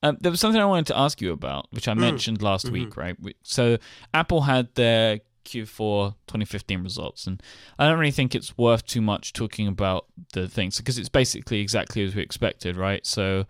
[0.02, 1.98] Um, there was something I wanted to ask you about, which I Mm.
[2.00, 2.72] mentioned last Mm-hmm.
[2.74, 3.16] week, right?
[3.42, 3.78] So
[4.12, 7.42] Apple had their Q4 2015 results, and
[7.78, 11.60] I don't really think it's worth too much talking about the things because it's basically
[11.60, 13.06] exactly as we expected, right?
[13.06, 13.46] So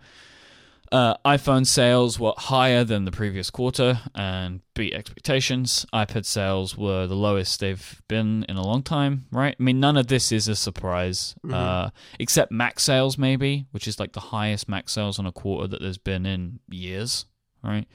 [0.91, 5.85] uh, iPhone sales were higher than the previous quarter and beat expectations.
[5.93, 9.55] iPad sales were the lowest they've been in a long time, right?
[9.59, 13.99] I mean, none of this is a surprise, uh, except Mac sales, maybe, which is
[13.99, 17.25] like the highest Mac sales on a quarter that there's been in years,
[17.63, 17.87] right?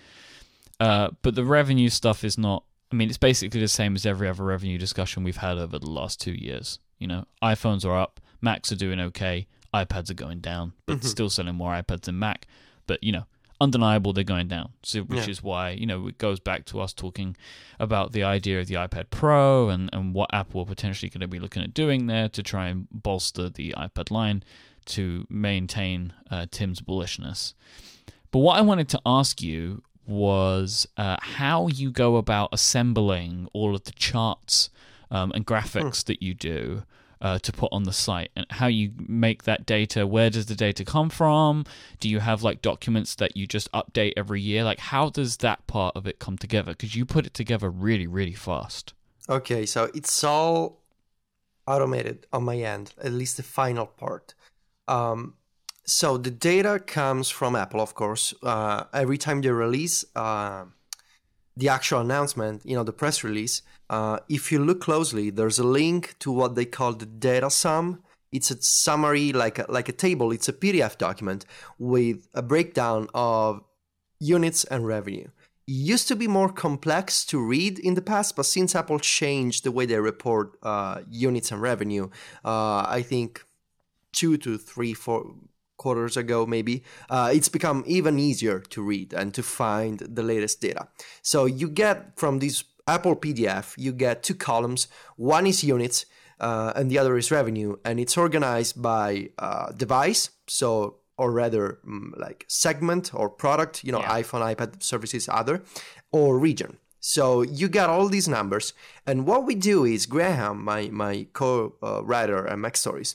[0.79, 2.65] Uh, but the revenue stuff is not.
[2.93, 5.89] I mean, it's basically the same as every other revenue discussion we've had over the
[5.91, 6.79] last two years.
[6.99, 11.31] You know, iPhones are up, Macs are doing okay, iPads are going down, but still
[11.31, 12.47] selling more iPads than Mac.
[12.87, 13.25] But you know,
[13.61, 14.73] undeniable they're going down.
[14.83, 15.31] So, which Yeah.
[15.31, 17.37] is why you know it goes back to us talking
[17.81, 21.29] about the idea of the iPad Pro and and what Apple are potentially going to
[21.29, 24.43] be looking at doing there to try and bolster the iPad line
[24.87, 27.55] to maintain uh, Tim's bullishness.
[28.33, 33.75] But what I wanted to ask you was uh, how you go about assembling all
[33.75, 34.71] of the charts
[35.11, 36.83] um, and graphics that you do
[37.21, 40.07] uh, to put on the site, and how you make that data.
[40.07, 41.65] Where does the data come from?
[42.01, 44.65] Do you have like documents that you just update every year?
[44.65, 46.73] Like, how does that part of it come together?
[46.73, 48.93] Because you put it together really, really fast.
[49.29, 50.81] Okay, so it's all
[51.69, 54.35] automated on my end, at least the final part.
[54.89, 55.35] Um,
[55.85, 58.35] so the data comes from Apple, of course.
[58.43, 60.65] Uh, every time they release uh,
[61.57, 65.67] the actual announcement, you know, the press release, uh, if you look closely, there's a
[65.67, 68.03] link to what they call the data sum.
[68.31, 70.33] It's a summary, like a, like a table.
[70.33, 71.45] It's a PDF document
[71.79, 73.63] with a breakdown of
[74.21, 75.29] units and revenue.
[75.67, 79.65] It used to be more complex to read in the past, but since Apple changed
[79.65, 82.09] the way they report uh, units and revenue,
[82.45, 83.45] uh, I think
[84.13, 85.35] two to three, four
[85.83, 86.75] quarters ago, maybe,
[87.15, 90.83] uh, it's become even easier to read and to find the latest data.
[91.23, 94.89] So you get from this Apple PDF, you get two columns.
[95.17, 95.99] One is units,
[96.47, 100.31] uh, and the other is revenue, and it's organized by uh, device.
[100.47, 100.69] So
[101.23, 104.21] or rather mm, like segment or product, you know, Yeah.
[104.23, 105.57] iPhone, iPad, services, other,
[106.11, 106.73] or region.
[107.01, 108.67] So you got all these numbers,
[109.09, 113.11] and what we do is Graham, my my co-writer at MacStories,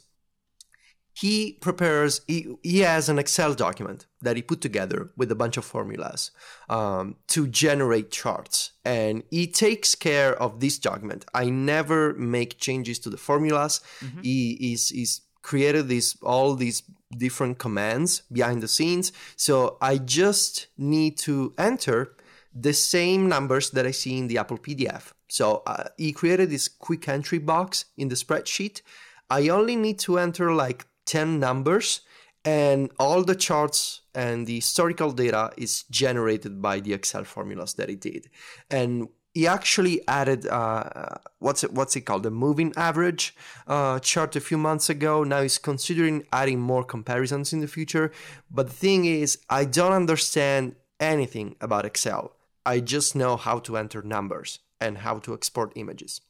[1.19, 2.21] he prepares.
[2.27, 6.29] He, he has an Excel document that he put together with a bunch of formulas
[6.69, 11.25] um, to generate charts, and he takes care of this document.
[11.33, 13.81] I never make changes to the formulas.
[14.21, 16.83] He is is created these all these
[17.17, 19.11] different commands behind the scenes.
[19.35, 22.15] So I just need to enter
[22.53, 25.13] the same numbers that I see in the Apple PDF.
[25.29, 28.81] So uh, he created this quick entry box in the spreadsheet.
[29.29, 32.01] I only need to enter like 10 numbers
[32.45, 37.89] and all the charts and the historical data is generated by the Excel formulas that
[37.89, 38.29] he did.
[38.69, 43.35] And he actually added uh, what's it what's it called the moving average
[43.67, 45.23] uh, chart a few months ago.
[45.23, 48.11] Now he's considering adding more comparisons in the future.
[48.49, 52.31] But the thing is, I don't understand anything about Excel.
[52.65, 56.21] I just know how to enter numbers and how to export images.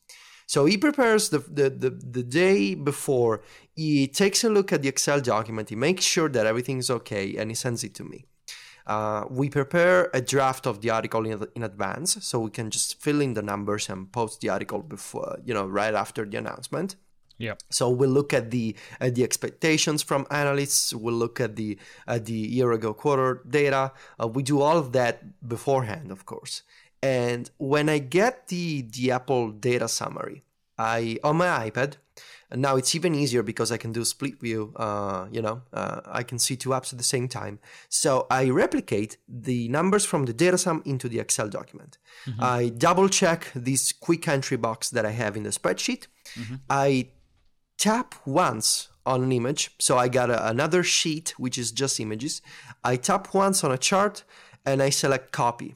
[0.48, 3.42] So he prepares the, the, the, the, day before,
[3.76, 7.52] he takes a look at the Excel document, he makes sure that everything's okay, and
[7.52, 8.26] he sends it to me.
[8.88, 13.02] Uh, we prepare a draft of the article in, in advance, so we can just
[13.02, 16.96] fill in the numbers and post the article before, you know, right after the announcement.
[17.38, 17.56] Yeah.
[17.70, 20.94] So we'll look at the at the expectations from analysts.
[20.94, 23.92] We'll look at the at the year ago quarter data.
[24.20, 26.64] Uh, we do all of that beforehand, of course.
[27.08, 30.38] And when I get the the Apple data summary,
[30.78, 31.92] I on my iPad,
[32.52, 34.74] and now it's even easier because I can do split view.
[34.76, 37.60] Uh, you know, uh, I can see two apps at the same time.
[37.90, 41.98] So I replicate the numbers from the data sum into the Excel document.
[42.26, 42.44] Mm-hmm.
[42.44, 46.04] I double check this quick entry box that I have in the spreadsheet.
[46.40, 46.56] Mm-hmm.
[46.70, 47.10] I
[47.78, 49.72] tap once on an image.
[49.80, 52.42] So I got a, another sheet, which is just images.
[52.84, 54.24] I tap once on a chart
[54.66, 55.76] and I select copy.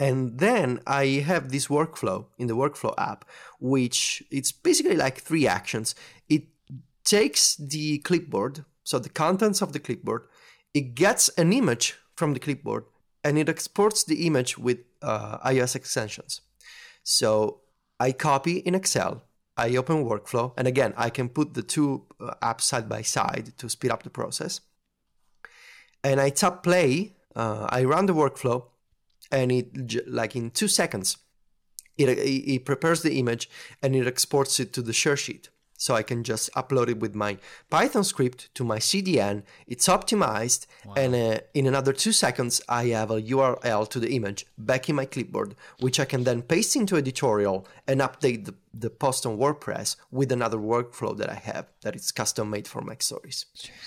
[0.00, 3.26] And then I have this workflow in the workflow app,
[3.60, 5.94] which it's basically like three actions.
[6.26, 6.44] It
[7.04, 10.22] takes the clipboard, so the contents of the clipboard,
[10.72, 12.84] it gets an image from the clipboard,
[13.22, 16.40] and it exports the image with uh, iOS extensions.
[17.02, 17.60] So
[17.98, 19.22] I copy in Excel,
[19.58, 23.52] I open workflow, and again, I can put the two uh, apps side by side
[23.58, 24.62] to speed up the process.
[26.02, 28.69] And I tap play, uh, I run the workflow,
[29.30, 31.16] and it like in two seconds,
[31.96, 33.48] it, it prepares the image
[33.82, 37.14] and it exports it to the share sheet so I can just upload it with
[37.14, 37.38] my
[37.70, 39.42] Python script to my CDN.
[39.66, 40.92] It's optimized, wow.
[40.94, 44.96] and uh, in another two seconds, I have a URL to the image back in
[44.96, 49.38] my clipboard, which I can then paste into editorial and update the, the post on
[49.38, 53.46] WordPress with another workflow that I have that is custom made for MacStories.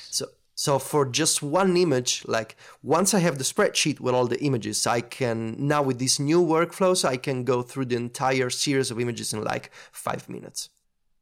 [0.10, 0.26] So.
[0.56, 4.86] So for just one image, like once I have the spreadsheet with all the images,
[4.86, 9.00] I can now with these new workflows, I can go through the entire series of
[9.00, 10.70] images in like five minutes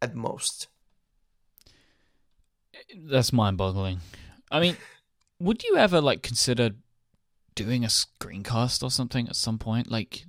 [0.02, 0.68] at most.
[3.10, 4.02] That's mind-boggling.
[4.52, 4.76] I mean,
[5.40, 6.72] would you ever like consider
[7.56, 9.90] doing a screencast or something at some point?
[9.90, 10.26] Like,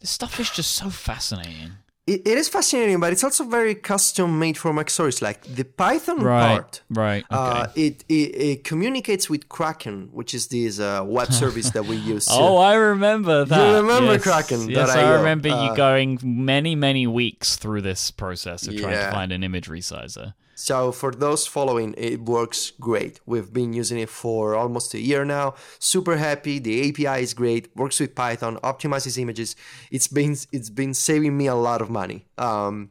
[0.00, 1.72] this stuff is just so fascinating.
[2.06, 5.22] It, it is fascinating, but it's also very custom made for MacStories.
[5.22, 7.24] Like the Python right, part, right?
[7.30, 7.60] Uh, okay.
[7.60, 11.96] Uh, it, it, it communicates with Kraken, which is this uh, web service that we
[11.96, 12.28] use.
[12.30, 13.70] oh, I remember that.
[13.70, 14.22] You remember yes.
[14.22, 14.68] Kraken?
[14.68, 18.92] Yes, I, I, remember uh, you going many many weeks through this process of trying
[18.92, 20.34] to find an image resizer.
[20.54, 23.20] So for those following, it works great.
[23.26, 25.54] We've been using it for almost a year now.
[25.78, 26.58] Super happy.
[26.58, 27.74] The API is great.
[27.76, 28.58] Works with Python.
[28.62, 29.56] Optimizes images.
[29.90, 32.26] It's been it's been saving me a lot of money.
[32.38, 32.90] Um,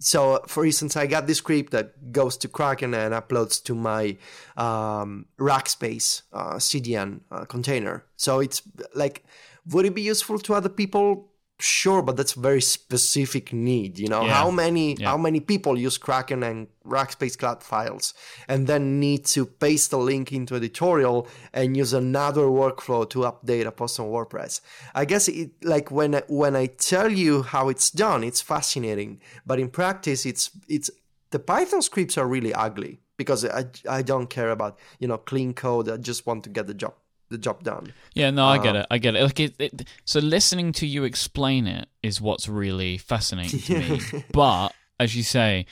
[0.00, 4.16] so for instance, I got this script that goes to Kraken and uploads to my
[4.56, 8.04] um, Rackspace uh, CDN uh, container.
[8.16, 8.60] So it's
[8.94, 9.24] like,
[9.70, 11.30] would it be useful to other people?
[11.60, 14.34] Sure but that's a very specific need you know yeah.
[14.34, 15.08] how many yeah.
[15.08, 18.12] how many people use kraken and rackspace cloud files
[18.48, 23.66] and then need to paste a link into editorial and use another workflow to update
[23.66, 24.60] a post on wordpress
[24.96, 29.60] i guess it like when when i tell you how it's done it's fascinating but
[29.60, 30.90] in practice it's it's
[31.30, 35.54] the python scripts are really ugly because i i don't care about you know clean
[35.54, 36.94] code i just want to get the job
[37.30, 37.92] the job done.
[38.14, 38.86] Yeah, no, I get uh, it.
[38.90, 39.22] I get it.
[39.22, 44.24] Like it, it, so listening to you explain it is what's really fascinating to me.
[44.32, 45.66] But as you say,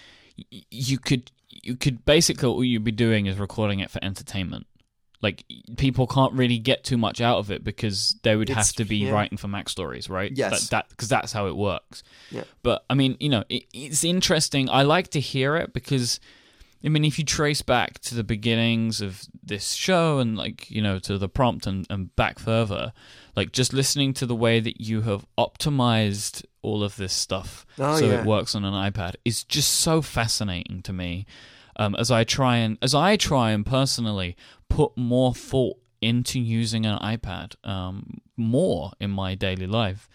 [0.71, 4.67] you could you could basically all you'd be doing is recording it for entertainment.
[5.21, 5.45] Like
[5.77, 8.85] people can't really get too much out of it because they would it's, have to
[8.85, 9.13] be yeah.
[9.13, 10.33] writing for MacStories, right?
[10.35, 12.03] Yes, that because that, that's how it works.
[12.31, 12.43] Yeah.
[12.65, 14.69] But I mean, you know, it, it's interesting.
[14.69, 16.19] I like to hear it because
[16.85, 20.83] I mean, if you trace back to the beginnings of this show and, like, you
[20.83, 22.93] know, to the prompt and, and back further,
[23.37, 27.99] like, just listening to the way that you have optimized all of this stuff oh,
[27.99, 28.21] so yeah.
[28.21, 31.27] it works on an iPad is just so fascinating to me.
[31.77, 34.37] Um, as I try and as I try and personally
[34.69, 40.09] put more thought into using an iPad um, more in my daily life,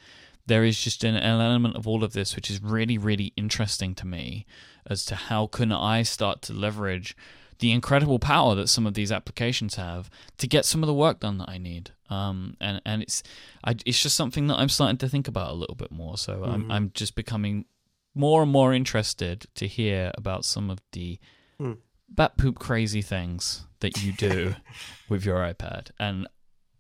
[0.45, 3.95] there is just an, an element of all of this which is really, really interesting
[3.95, 4.45] to me
[4.89, 7.15] as to how can I start to leverage
[7.59, 11.19] the incredible power that some of these applications have to get some of the work
[11.19, 11.91] done that I need.
[12.09, 13.23] Um, and and it's
[13.63, 16.17] I, it's just something that I'm starting to think about a little bit more.
[16.17, 16.51] So mm-hmm.
[16.51, 17.65] I'm I'm just becoming
[18.13, 21.19] more and more interested to hear about some of the
[21.59, 21.77] mm.
[22.09, 24.55] bat poop crazy things that you do
[25.09, 25.91] with your iPad.
[25.99, 26.27] And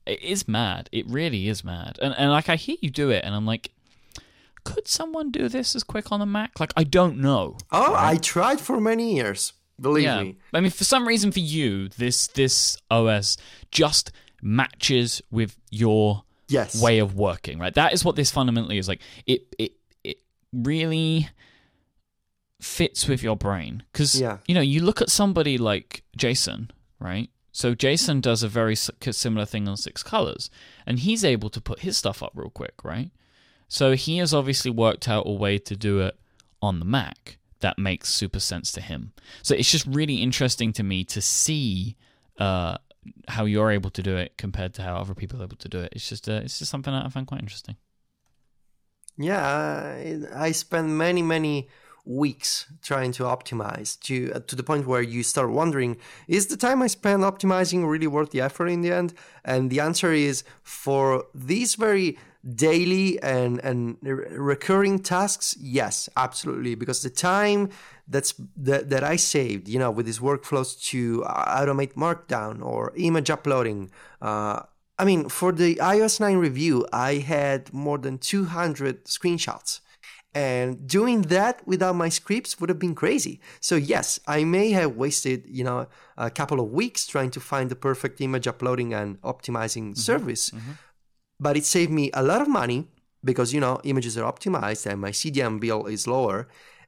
[0.05, 0.89] it is mad.
[0.91, 1.99] It really is mad.
[2.01, 3.71] And and like I hear you do it, and I'm like,
[4.67, 6.59] could someone do this as quick on a Mac?
[6.59, 7.57] Like I don't know.
[7.71, 8.15] Oh, right?
[8.15, 9.53] I tried for many years.
[9.79, 10.21] Believe yeah.
[10.21, 10.37] me.
[10.53, 13.37] I mean, for some reason, for you, this this OS
[13.71, 16.81] just matches with your yes.
[16.81, 17.59] way of working.
[17.59, 17.73] Right.
[17.73, 18.87] That is what this fundamentally is.
[18.87, 20.17] Like it it it
[20.51, 21.29] really
[22.59, 24.39] fits with your brain because yeah.
[24.47, 27.29] you know you look at somebody like Jason, right?
[27.51, 30.51] So Jason does a very similar thing on Six Colors,
[30.85, 33.11] and he's able to put his stuff up real quick, right?
[33.67, 36.17] So he has obviously worked out a way to do it
[36.61, 39.13] on the Mac that makes super sense to him.
[39.41, 41.95] So it's just really interesting to me to see
[42.39, 42.77] uh,
[43.27, 45.79] how you're able to do it compared to how other people are able to do
[45.79, 45.93] it.
[45.93, 47.77] It's just uh, it's just something that I find quite interesting.
[49.17, 51.69] Yeah, I spend many many
[52.05, 55.97] weeks trying to optimize to uh, to the point where you start wondering
[56.29, 59.81] is the time i spend optimizing really worth the effort in the end and the
[59.81, 62.17] answer is for these very
[62.55, 67.69] daily and and recurring tasks yes absolutely because the time
[68.07, 72.93] that's that, that i saved you know with these workflows to uh, automate markdown or
[72.95, 74.61] image uploading uh,
[74.97, 79.81] i mean for the ios 9 review i had more than 200 screenshots
[80.33, 84.95] and doing that without my scripts would have been crazy so yes i may have
[84.95, 89.21] wasted you know a couple of weeks trying to find the perfect image uploading and
[89.21, 89.93] optimizing mm-hmm.
[89.93, 90.71] service mm-hmm.
[91.39, 92.87] But it saved me a lot of money
[93.23, 96.47] because you know images are optimized and my CDN bill is lower.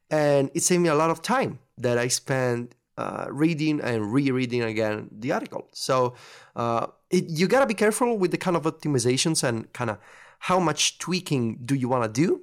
[0.09, 4.63] And it saved me a lot of time that i spent uh, reading and rereading
[4.63, 5.67] again the article.
[5.71, 6.15] So
[6.55, 9.97] uh, it, you gotta be careful with the kind of optimizations and kind of
[10.39, 12.41] how much tweaking do you want to do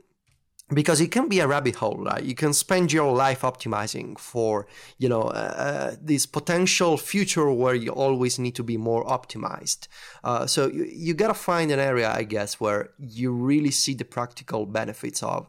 [0.73, 2.25] because it can be a rabbit hole right?
[2.25, 4.67] You can spend your life optimizing for
[4.99, 9.87] you know uh, uh, this potential future where you always need to be more optimized.
[10.25, 13.95] Uh, so you, you got to find an area i guess where you really see
[13.95, 15.49] the practical benefits of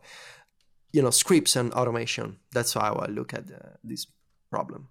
[0.93, 2.37] you know scripts and automation.
[2.51, 4.07] That's how i look at uh, this
[4.51, 4.89] problem.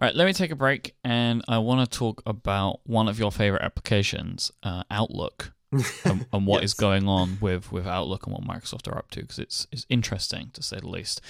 [0.00, 3.18] All right, let me take a break, and I want to talk about one of
[3.18, 6.70] your favorite applications, uh, Outlook and, and, what yes.
[6.70, 9.86] is going on with, with Outlook and what Microsoft are up to because it's, it's
[9.88, 11.20] interesting to say the least.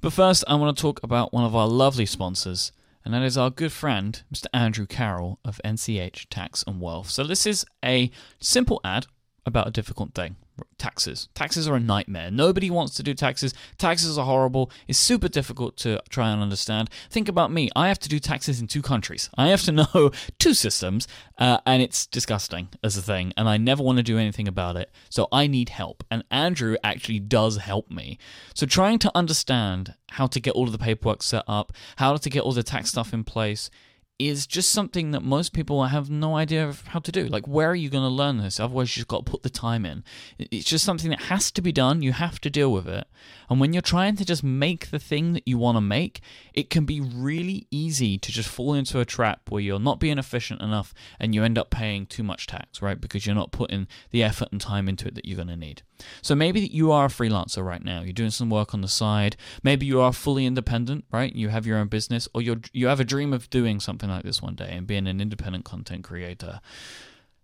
[0.00, 2.72] But first, I want to talk about one of our lovely sponsors,
[3.04, 4.46] and that is our good friend, Mr.
[4.52, 7.10] Andrew Carroll of NCH Tax and Wealth.
[7.10, 9.06] So, this is a simple ad
[9.44, 10.36] about a difficult thing
[10.78, 11.28] taxes.
[11.34, 12.30] Taxes are a nightmare.
[12.30, 13.54] Nobody wants to do taxes.
[13.76, 14.70] Taxes are horrible.
[14.86, 16.90] It's super difficult to try and understand.
[17.10, 17.68] Think about me.
[17.74, 19.30] I have to do taxes in two countries.
[19.36, 23.56] I have to know two systems, uh, and it's disgusting as a thing, and I
[23.56, 24.90] never want to do anything about it.
[25.10, 28.18] So I need help, and Andrew actually does help me.
[28.54, 32.30] So trying to understand how to get all of the paperwork set up, how to
[32.30, 33.70] get all the tax stuff in place,
[34.18, 37.26] is just something that most people have no idea of how to do.
[37.26, 38.58] Like, where are you going to learn this?
[38.58, 40.02] Otherwise, you've got to put the time in.
[40.38, 42.02] It's just something that has to be done.
[42.02, 43.06] You have to deal with it.
[43.48, 46.20] And when you're trying to just make the thing that you want to make,
[46.52, 50.18] it can be really easy to just fall into a trap where you're not being
[50.18, 53.00] efficient enough and you end up paying too much tax, right?
[53.00, 55.82] Because you're not putting the effort and time into it that you're going to need.
[56.22, 58.02] So maybe you are a freelancer right now.
[58.02, 59.36] You're doing some work on the side.
[59.62, 61.34] Maybe you are fully independent, right?
[61.34, 64.24] You have your own business, or you you have a dream of doing something like
[64.24, 66.60] this one day and being an independent content creator.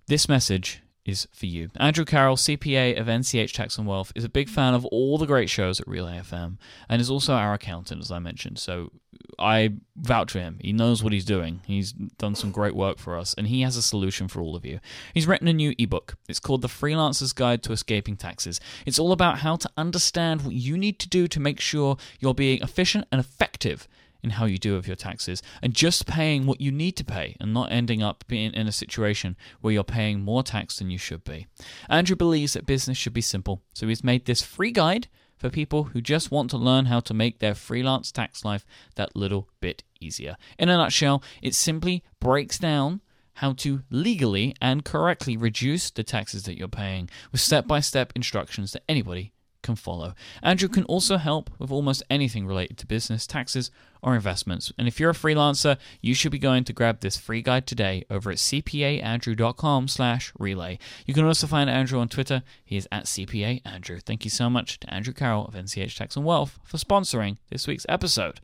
[0.07, 1.71] This message is for you.
[1.77, 5.27] Andrew Carroll, CPA of NCH Tax and Wealth, is a big fan of all the
[5.27, 6.57] great shows at Relay FM
[6.88, 8.59] and is also our accountant, as I mentioned.
[8.59, 8.90] So
[9.38, 10.59] I vouch for him.
[10.61, 11.61] He knows what he's doing.
[11.67, 14.64] He's done some great work for us, and he has a solution for all of
[14.64, 14.81] you.
[15.12, 16.17] He's written a new ebook.
[16.29, 18.61] It's called The Freelancer's Guide to Escaping Taxes.
[18.87, 22.35] It's all about how to understand what you need to do to make sure you're
[22.35, 23.88] being efficient and effective
[24.25, 27.37] in how you do with your taxes and just paying what you need to pay
[27.39, 30.99] and not ending up being in a situation where you're paying more tax than you
[30.99, 31.47] should be.
[31.89, 35.85] Andrew believes that business should be simple, so he's made this free guide for people
[35.85, 38.64] who just want to learn how to make their freelance tax life
[38.97, 40.37] that little bit easier.
[40.59, 43.03] In a nutshell, it simply breaks down
[43.35, 48.12] how to legally and correctly reduce the taxes that you're paying with step by step
[48.14, 49.33] instructions that anybody
[49.65, 50.15] can follow.
[50.43, 54.71] Andrew can also help with almost anything related to business, taxes, or investments.
[54.79, 58.05] And if you're a freelancer, you should be going to grab this free guide today
[58.11, 60.79] over at cpaandrew.com slash relay.
[61.07, 62.43] You can also find Andrew on Twitter.
[62.65, 64.03] He is at cpaandrew.
[64.03, 67.67] Thank you so much to Andrew Carroll of NCH Tax and Wealth for sponsoring this
[67.67, 68.41] week's episode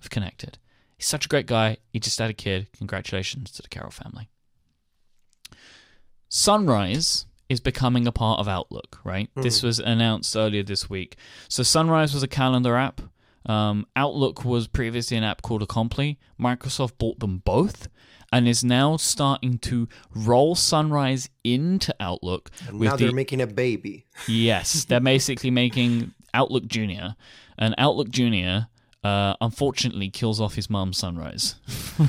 [0.00, 0.58] of Connected.
[0.96, 1.78] He's such a great guy.
[1.92, 2.68] He just had a kid.
[2.78, 4.28] Congratulations to the Carroll family.
[6.28, 9.28] Sunrise is becoming a part of Outlook, right?
[9.34, 9.42] Mm.
[9.42, 11.16] This was announced earlier this week.
[11.48, 13.00] So Sunrise was a calendar app.
[13.44, 16.16] Um, Outlook was previously an app called Acompli.
[16.40, 17.88] Microsoft bought them both
[18.32, 22.52] and is now starting to roll Sunrise into Outlook.
[22.68, 24.06] And now they're the, making a baby.
[24.28, 27.16] yes, they're basically making Outlook Junior.
[27.58, 28.68] And Outlook Junior
[29.02, 31.56] uh, unfortunately kills off his mom sunrise.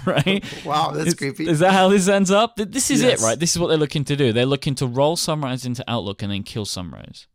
[0.06, 0.42] Right?
[0.66, 1.50] Wow that's is, creepy.
[1.50, 2.56] is that how this ends up?
[2.56, 3.22] This is yes.
[3.22, 3.38] it right?
[3.38, 4.32] This is what they're looking to do.
[4.32, 7.28] They're looking to roll sunrise into outlook and then kill sunrise.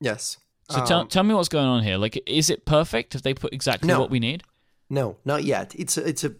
[0.00, 0.38] Yes.
[0.70, 1.96] So um, tell, tell me what's going on here.
[1.96, 3.14] Like is it perfect?
[3.14, 3.98] Have they put exactly no.
[3.98, 4.44] what we need
[4.90, 5.74] no, not yet.
[5.76, 6.34] It's a, it's a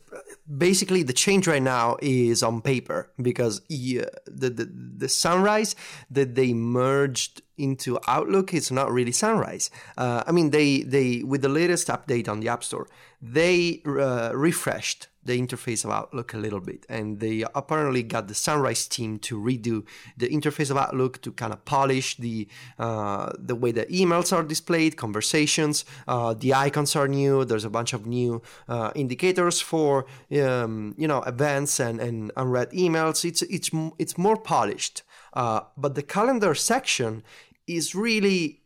[0.57, 5.75] basically the change right now is on paper because the, the the sunrise
[6.11, 9.71] that they merged into Outlook is not really sunrise.
[9.97, 12.87] Uh, I mean, they they with the latest update on the App Store,
[13.23, 18.35] they uh, refreshed the interface of Outlook a little bit, and they apparently got the
[18.35, 19.85] Sunrise team to redo
[20.17, 22.49] the interface of Outlook to kind of polish the
[22.79, 25.85] uh, the way the emails are displayed, conversations.
[26.07, 27.45] Uh, the icons are new.
[27.45, 30.07] There's a bunch of new uh, indicators for
[30.41, 33.25] um, you know events and, and unread emails.
[33.25, 35.03] It's it's it's more polished.
[35.33, 37.23] Uh, but the calendar section
[37.67, 38.64] is really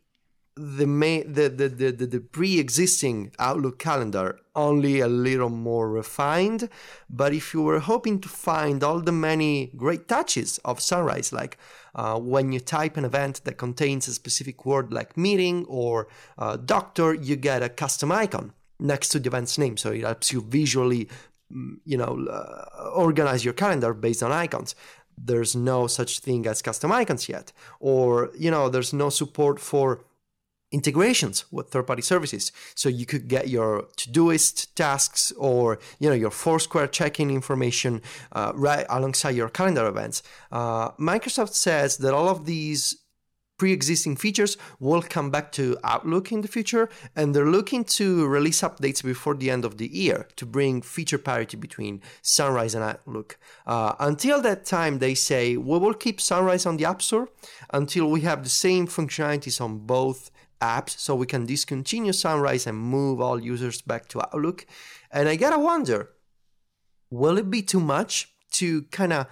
[0.77, 6.69] the main the, the, the, the, the pre-existing outlook calendar only a little more refined
[7.09, 11.57] but if you were hoping to find all the many great touches of sunrise like
[11.95, 16.07] uh, when you type an event that contains a specific word like meeting or
[16.37, 19.77] uh, doctor you get a custom icon next to the event's name.
[19.77, 21.09] So it helps you visually
[21.53, 24.75] mm, you know uh, organize your calendar based on icons.
[25.17, 27.51] There's no such thing as custom icons yet.
[27.79, 30.05] Or you know there's no support for
[30.71, 32.51] integrations with third-party services.
[32.75, 38.01] So you could get your todoist tasks or you know your foursquare check-in information
[38.31, 40.21] uh, right alongside your calendar events.
[40.51, 42.95] Uh, microsoft says that all of these
[43.59, 48.61] pre-existing features will come back to outlook in the future and they're looking to release
[48.61, 53.37] updates before the end of the year to bring feature parity between sunrise and outlook.
[53.67, 57.27] Uh, until that time they say we will keep sunrise on the app store
[57.71, 60.31] until we have the same functionalities on both
[60.61, 64.65] apps so we can discontinue Sunrise and move all users back to Outlook.
[65.11, 66.11] And I gotta wonder,
[67.09, 69.27] will it be too much to kind of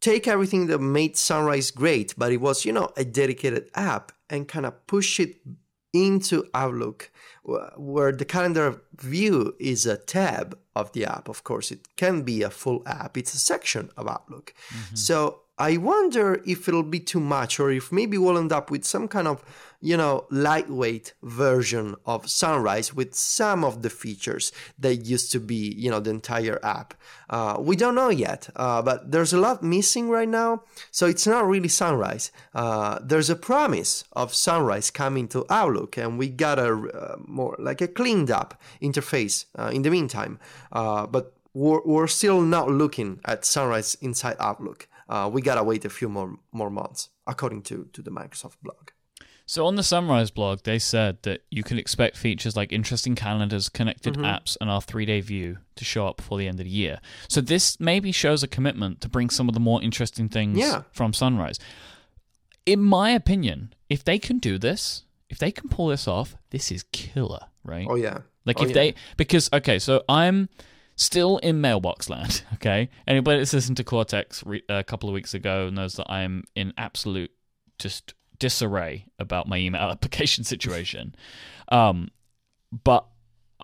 [0.00, 4.46] take everything that made Sunrise great, but it was, you know, a dedicated app and
[4.46, 5.36] kind of push it
[5.94, 7.10] into Outlook,
[7.76, 11.28] where the calendar view is a tab of the app.
[11.28, 14.52] Of course, it can be a full app, it's a section of Outlook.
[14.70, 14.96] Mm-hmm.
[14.96, 18.84] So I wonder if it'll be too much or if maybe we'll end up with
[18.84, 19.44] some kind of,
[19.84, 25.74] you know, lightweight version of Sunrise with some of the features that used to be,
[25.76, 26.94] you know, the entire app.
[27.28, 30.62] Uh, we don't know yet, uh, but there's a lot missing right now.
[30.90, 32.32] So it's not really Sunrise.
[32.54, 37.54] Uh, there's a promise of Sunrise coming to Outlook, and we got a uh, more
[37.58, 40.38] like a cleaned up interface uh, in the meantime.
[40.72, 44.88] Uh, but we're, we're still not looking at Sunrise inside Outlook
[45.30, 48.93] we gotta wait a few more more months, according to to the Microsoft blog.
[49.46, 53.68] So on the Sunrise blog, they said that you can expect features like interesting calendars,
[53.68, 54.24] connected mm-hmm.
[54.24, 56.98] apps, and our three-day view to show up before the end of the year.
[57.28, 60.82] So this maybe shows a commitment to bring some of the more interesting things yeah.
[60.92, 61.58] from Sunrise.
[62.64, 66.72] In my opinion, if they can do this, if they can pull this off, this
[66.72, 67.86] is killer, right?
[67.88, 68.20] Oh yeah.
[68.46, 68.74] Like oh, if yeah.
[68.74, 70.48] they because okay, so I'm
[70.96, 72.42] still in mailbox land.
[72.54, 76.44] Okay, anybody that's listened to Cortex re- a couple of weeks ago knows that I'm
[76.54, 77.30] in absolute
[77.78, 81.14] just disarray about my email application situation.
[81.68, 82.10] Um,
[82.84, 83.06] but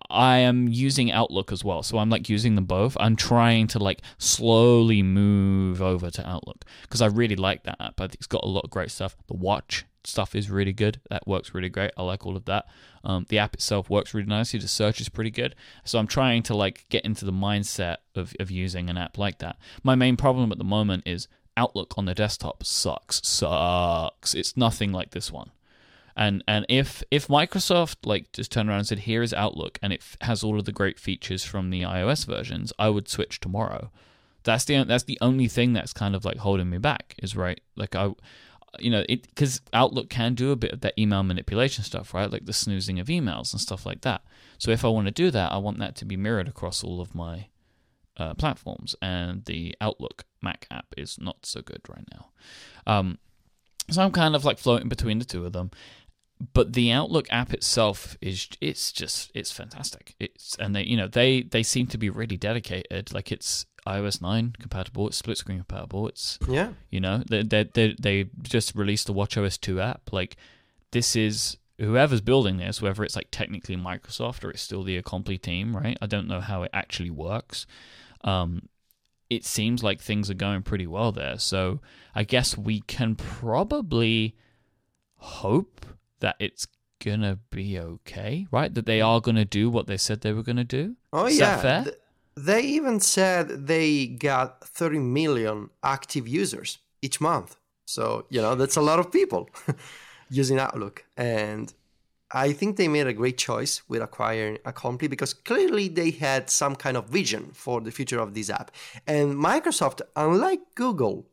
[0.09, 2.97] I am using Outlook as well, so I'm like using them both.
[3.01, 8.01] I'm trying to like slowly move over to Outlook because I really like that app.
[8.01, 9.17] I think it's got a lot of great stuff.
[9.27, 11.01] The watch stuff is really good.
[11.11, 11.91] That works really great.
[11.97, 12.67] I like all of that.
[13.05, 14.59] Um, the app itself works really nicely.
[14.59, 15.55] The search is pretty good.
[15.85, 19.39] So I'm trying to like get into the mindset of, of using an app like
[19.39, 19.57] that.
[19.83, 23.21] My main problem at the moment is Outlook on the desktop sucks.
[23.27, 24.35] Sucks.
[24.35, 25.51] It's nothing like this one.
[26.17, 29.93] And and if if Microsoft like just turned around and said here is Outlook and
[29.93, 33.91] it has all of the great features from the iOS versions, I would switch tomorrow.
[34.43, 37.61] That's the that's the only thing that's kind of like holding me back is right
[37.77, 38.13] like I
[38.79, 42.31] you know, it because Outlook can do a bit of that email manipulation stuff, right?
[42.31, 44.23] Like the snoozing of emails and stuff like that.
[44.59, 47.01] So if I want to do that, I want that to be mirrored across all
[47.01, 47.49] of my
[48.21, 52.29] uh, platforms, and the Outlook Mac app is not so good right now.
[52.87, 53.19] Um,
[53.91, 55.71] so I'm kind of like floating between the two of them.
[56.55, 60.15] But the Outlook app itself is it's just it's fantastic.
[60.19, 63.13] It's and they you know they they seem to be really dedicated.
[63.13, 66.09] Like it's iOS 9 compatible, it's split screen compatible.
[66.09, 66.73] It's Yeah.
[66.91, 70.13] you know they they they, they just released the WatchOS 2 app.
[70.13, 70.37] Like
[70.93, 75.41] this is whoever's building this, whether it's like technically Microsoft or it's still the Acompli
[75.41, 75.99] team, right?
[76.01, 77.67] I don't know how it actually works.
[78.23, 78.69] Um,
[79.29, 81.39] it seems like things are going pretty well there.
[81.39, 81.81] So
[82.15, 84.37] I guess we can probably
[85.17, 85.87] hope
[86.21, 86.67] that it's
[87.03, 88.73] gonna be okay, right?
[88.75, 90.97] That they are gonna do what they said they were gonna do.
[91.13, 91.57] Oh Is yeah.
[91.57, 91.85] that fair?
[91.85, 91.97] Th-
[92.37, 97.57] they even said they got 30 million active users each month.
[97.87, 99.51] So, you know, that's a lot of people
[100.31, 101.05] using Outlook.
[101.17, 101.73] And
[102.33, 106.77] I think they made a great choice with acquiring Acompli because clearly they had some
[106.77, 108.71] kind of vision for the future of this app.
[109.07, 111.27] And Microsoft, unlike Google,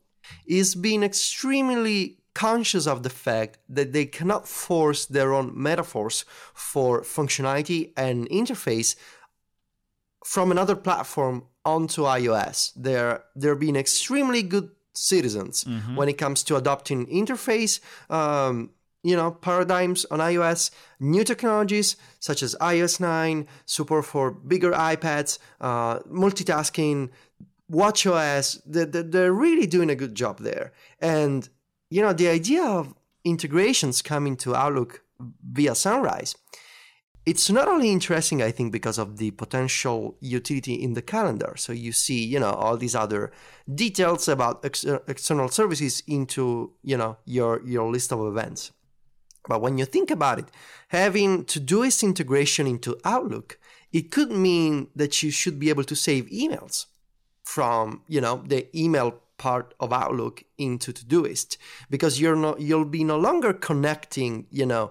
[0.46, 6.24] is being extremely conscious of the fact that they cannot force their own metaphors
[6.54, 8.96] for functionality and interface
[10.24, 12.72] from another platform onto iOS.
[12.76, 15.64] They're they're being extremely good citizens
[15.96, 17.80] when it comes to adopting interface,
[18.10, 18.70] um,
[19.02, 20.70] you know, paradigms on iOS,
[21.00, 27.10] new technologies such as iOS 9, support for bigger iPads, uh, multitasking,
[27.70, 28.60] WatchOS.
[28.66, 30.72] They're, they're- really doing a good job there.
[31.00, 31.48] And
[31.90, 32.94] you know, the idea of
[33.24, 35.02] integrations coming to Outlook
[35.42, 36.34] via Sunrise
[37.28, 41.52] it's not only interesting, I think, because of the potential utility in the calendar.
[41.58, 43.32] So you see, you know, all these other
[43.74, 48.72] details about ex- external services into, you know, your your list of events.
[49.46, 50.50] But when you think about it,
[50.88, 53.58] having To Todoist integration into Outlook,
[53.92, 56.86] it could mean that you should be able to save emails
[57.42, 61.56] from, you know, the email part of Outlook into Todoist
[61.88, 64.90] because you're not you'll be no longer connecting, you know,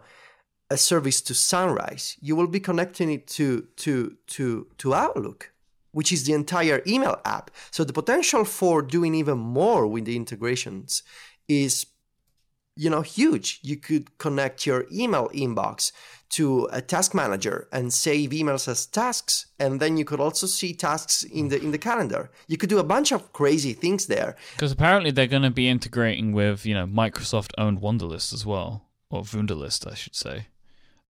[0.70, 2.18] a service to Sunrise.
[2.22, 5.52] You will be connecting it to to to to Outlook,
[5.91, 7.52] which is the entire email app.
[7.72, 11.04] So the potential for doing even more with the integrations
[11.48, 11.86] is
[12.78, 13.60] you know huge.
[13.64, 15.92] You could connect your email inbox
[16.30, 20.74] to a task manager and save emails as tasks and then you could also see
[20.74, 24.36] tasks in the in the calendar you could do a bunch of crazy things there
[24.56, 28.88] Because apparently they're going to be integrating with you know Microsoft owned Wunderlist as well,
[29.10, 30.48] or Wunderlist, I should say.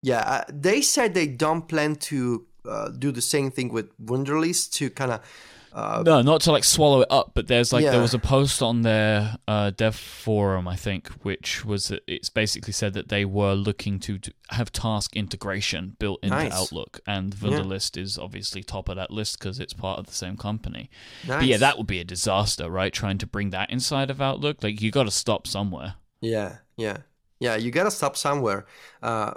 [0.01, 4.72] Yeah, uh, they said they don't plan to uh, do the same thing with Wunderlist
[4.74, 5.22] to kind of.
[5.78, 7.91] Uh, No, not to like swallow it up, but there's like Yeah.
[7.91, 12.73] there was a post on their uh, dev forum, I think, which was it's basically
[12.73, 14.19] said that they were looking to
[14.49, 16.51] have task integration built into Nice.
[16.53, 20.36] Outlook, and Wunderlist is obviously top of that list because it's part of the same
[20.36, 20.89] company.
[21.28, 21.41] nice.
[21.41, 22.91] But yeah, that would be a disaster, right?
[22.91, 25.93] Trying to bring that inside of Outlook, like you got to stop somewhere.
[26.21, 26.97] Yeah, yeah,
[27.39, 27.55] yeah.
[27.55, 28.65] You gotta stop somewhere.
[29.03, 29.34] Uh,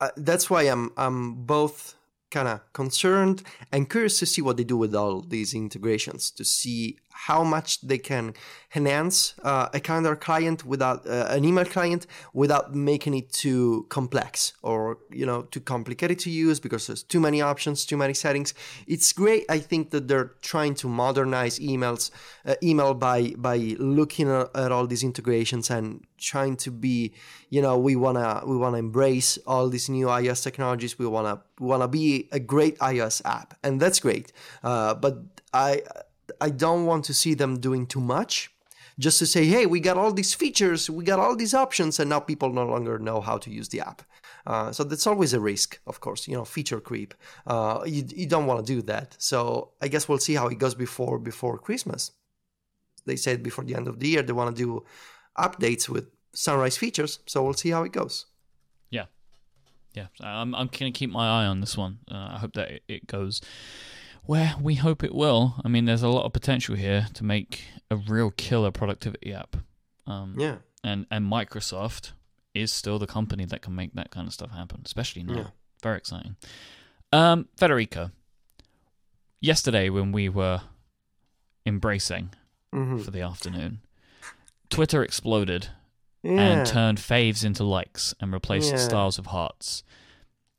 [0.00, 1.94] uh, that's why I'm I'm both
[2.30, 6.44] kind of concerned and curious to see what they do with all these integrations to
[6.44, 8.32] see how much they can
[8.76, 14.52] enhance uh, a calendar client without uh, an email client without making it too complex
[14.62, 18.54] or you know too complicated to use because there's too many options too many settings.
[18.86, 22.10] It's great i think that they're trying to modernize emails
[22.46, 27.12] uh, email by by looking at, at all these integrations and trying to be
[27.50, 30.98] you know we want to we want to embrace all these new ios technologies.
[30.98, 34.32] We want to want to be a great ios app and that's great.
[34.62, 35.14] Uh, but
[35.52, 35.80] i
[36.40, 38.50] i don't want to see them doing too much.
[38.98, 42.10] Just to say hey we got all these features we got all these options and
[42.10, 44.02] now people no longer know how to use the app.
[44.46, 47.14] Uh, so that's always a risk of course you know feature creep.
[47.46, 49.16] Uh, you, you don't want to do that.
[49.18, 52.10] So i guess we'll see how it goes before before christmas.
[53.06, 54.84] They said before the end of the year they want to do
[55.38, 58.26] updates with sunrise features so we'll see how it goes.
[58.90, 59.06] Yeah,
[59.94, 60.08] yeah.
[60.20, 61.98] I'm I'm gonna keep my eye on this one.
[62.10, 63.40] Uh, I hope that it, it goes
[64.28, 65.54] where we hope it will.
[65.64, 69.56] I mean, there's a lot of potential here to make a real killer productivity app.
[70.06, 72.12] Um, yeah and and Microsoft
[72.54, 75.34] is still the company that can make that kind of stuff happen, especially now.
[75.34, 75.46] Yeah.
[75.82, 76.36] Very exciting.
[77.12, 78.10] Um, Federico,
[79.40, 80.60] yesterday when we were
[81.66, 82.30] embracing
[82.72, 83.02] Mhm.
[83.04, 83.80] for the afternoon,
[84.70, 85.68] Twitter exploded
[86.22, 88.78] yeah and turned faves into likes and replaced Yeah.
[88.78, 89.82] stars of hearts.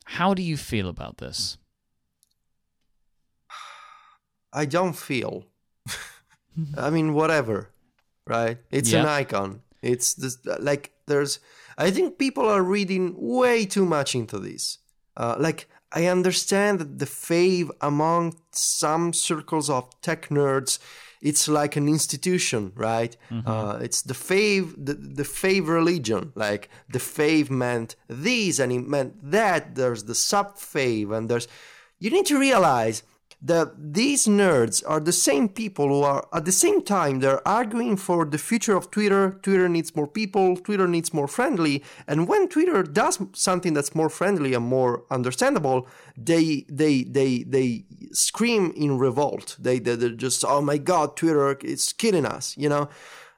[0.06, 1.58] How do you feel about this?
[4.54, 5.46] I don't feel
[6.78, 7.70] i mean whatever
[8.28, 11.40] right it's an icon It's this, like there's.
[11.78, 14.80] I think people are reading way too much into this.
[15.16, 15.68] Uh, like
[16.00, 20.80] I understand that the fave among some circles of tech nerds,
[21.22, 23.16] it's like an institution, right?
[23.32, 26.34] Uh, it's the fave, the, the fave religion.
[26.36, 29.76] Like the fave meant this and it meant that.
[29.76, 31.48] There's the sub fave, and there's.
[32.00, 33.04] You need to realize
[33.42, 37.96] that these nerds are the same people who are at the same time they're arguing
[37.96, 39.40] for the future of Twitter.
[39.42, 44.10] Twitter needs more people, Twitter needs more friendly, and when Twitter does something that's more
[44.10, 45.88] friendly and more understandable,
[46.18, 49.56] they they they they scream in revolt.
[49.60, 52.90] They they- they're just oh my god, Twitter is killing us, you know.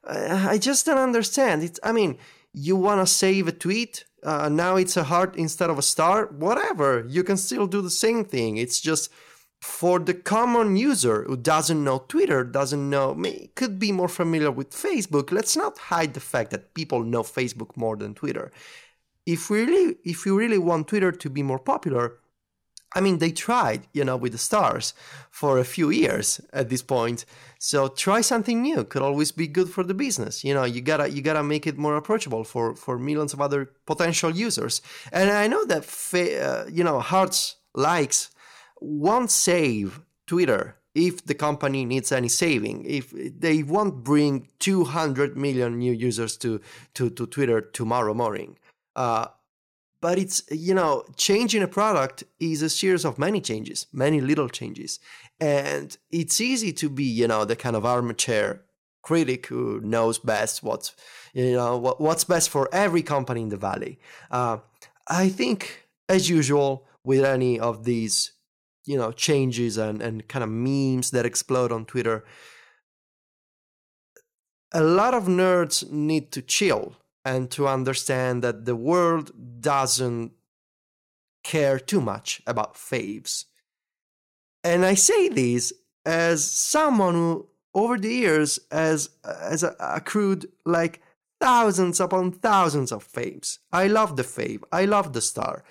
[0.04, 1.62] I I just don't understand.
[1.64, 2.18] It's I mean,
[2.54, 6.26] you want to save a tweet, uh, now it's a heart instead of a star,
[6.28, 7.06] whatever.
[7.08, 8.58] You can still do the same thing.
[8.58, 9.10] It's just
[9.62, 14.50] for the common user who doesn't know Twitter, doesn't know, may, could be more familiar
[14.50, 15.32] with Facebook.
[15.32, 18.52] Let's not hide the fact that people know Facebook more than Twitter.
[19.28, 22.18] If we really, if you really want Twitter to be more popular,
[22.94, 24.96] I mean, they tried, you know, with the stars
[25.30, 27.26] for a few years at this point.
[27.60, 28.84] So try something new.
[28.84, 30.44] Could always be good for the business.
[30.44, 33.70] You know, you gotta you gotta make it more approachable for for millions of other
[33.86, 34.82] potential users.
[35.14, 38.32] And I know that fa- uh, you know hearts likes
[38.82, 42.84] won't save Twitter if the company needs any saving.
[42.86, 46.60] If they won't bring 200 million new users to
[46.96, 48.58] to to Twitter tomorrow morning.
[48.96, 49.28] Uh,
[50.02, 54.50] but it's you know changing a product is a series of many changes many little
[54.50, 55.00] changes
[55.40, 58.62] and it's easy to be you know the kind of armchair
[59.04, 60.94] critic who knows best what's
[61.34, 64.00] you know what, what's best for every company in the valley
[64.32, 64.58] uh,
[65.08, 68.32] i think as usual with any of these
[68.86, 72.24] you know changes and, and kind of memes that explode on twitter
[74.74, 80.32] a lot of nerds need to chill and to understand that the world doesn't
[81.44, 83.46] care too much about faves.
[84.64, 85.74] And I say this
[86.06, 91.02] as someone who, over the years, has, has accrued like
[91.40, 93.60] thousands upon thousands of faves.
[93.72, 95.64] I love the fave, I love the star.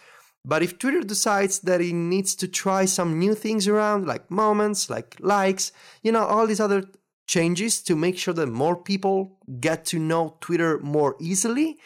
[0.44, 4.88] But if Twitter decides that it needs to try some new things around, like moments,
[4.88, 5.72] like likes,
[6.02, 6.84] you know, all these other
[7.26, 11.78] changes to make sure that more people get to know Twitter more easily.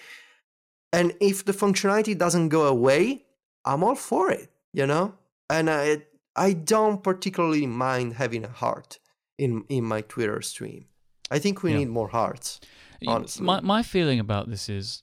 [0.92, 3.24] And if the functionality doesn't go away,
[3.64, 5.14] I'm all for it, you know?
[5.50, 6.02] And I
[6.36, 8.98] I don't particularly mind having a heart
[9.36, 10.86] in in my Twitter stream.
[11.30, 11.78] I think we Yeah.
[11.78, 12.60] need more hearts.
[13.06, 13.44] Honestly.
[13.44, 15.02] My my feeling about this is,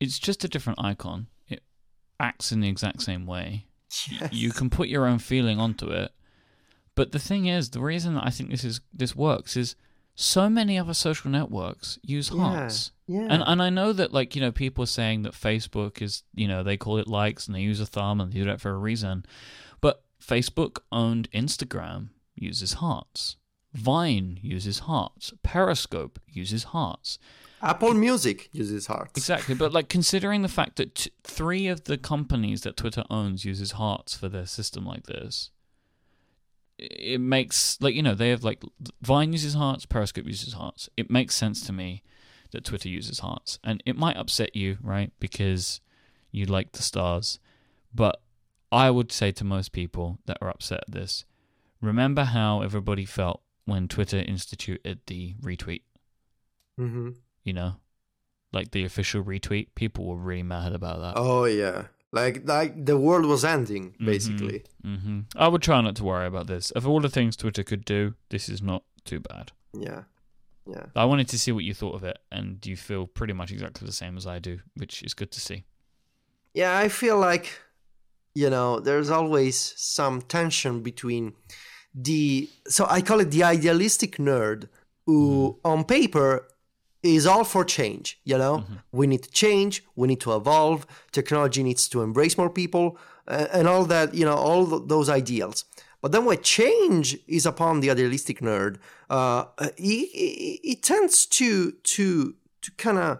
[0.00, 1.28] it's just a different icon.
[2.18, 3.66] Acts in the exact same way.
[4.10, 4.32] Yes.
[4.32, 6.12] You can put your own feeling onto it,
[6.94, 9.76] but the thing is, the reason that I think this is this works is
[10.14, 12.92] so many other social networks use Yeah, hearts.
[13.06, 13.26] yeah.
[13.30, 16.48] And and I know that like you know people are saying that Facebook is you
[16.48, 18.70] know they call it likes and they use a thumb and they do that for
[18.70, 19.24] a reason,
[19.80, 23.36] but Facebook owned Instagram uses hearts,
[23.74, 27.18] Vine uses hearts, Periscope uses hearts.
[27.62, 29.12] Apple Music uses hearts.
[29.16, 33.44] Exactly, but like considering the fact that t- three of the companies that Twitter owns
[33.44, 35.50] uses hearts for their system like this,
[36.78, 38.62] it makes like you know they have like
[39.00, 40.88] Vine uses hearts, Periscope uses hearts.
[40.96, 42.02] It makes sense to me
[42.50, 45.12] that Twitter uses hearts, and it might upset you, right?
[45.18, 45.80] Because
[46.30, 47.38] you like the stars,
[47.94, 48.20] but
[48.70, 51.24] I would say to most people that are upset at this,
[51.80, 55.82] remember how everybody felt when Twitter instituted the retweet.
[56.76, 57.10] hmm
[57.46, 57.76] You know,
[58.52, 59.68] like the official retweet.
[59.76, 61.14] People were really mad about that.
[61.16, 64.64] Oh yeah, like like the world was ending basically.
[64.82, 66.72] hmm I would try not to worry about this.
[66.72, 69.52] Of all the things Twitter could do, this is not too bad.
[69.72, 70.02] Yeah,
[70.66, 70.86] yeah.
[70.96, 73.86] I wanted to see what you thought of it, and you feel pretty much exactly
[73.86, 75.64] the same as I do, which is good to see.
[76.52, 77.60] Yeah, I feel like,
[78.34, 81.34] you know, there's always some tension between
[81.94, 82.48] the.
[82.66, 84.68] So I call it the idealistic nerd
[85.04, 86.48] who, on paper,
[87.14, 88.18] is all for change.
[88.24, 92.50] You know, we need to change, we need to evolve, technology needs to embrace more
[92.50, 92.98] people,
[93.28, 95.64] uh, and all that, you know, all th- those ideals.
[96.02, 98.78] But then when change is upon the idealistic nerd,
[99.10, 99.46] uh,
[99.76, 103.18] he, he, he tends to to to kind of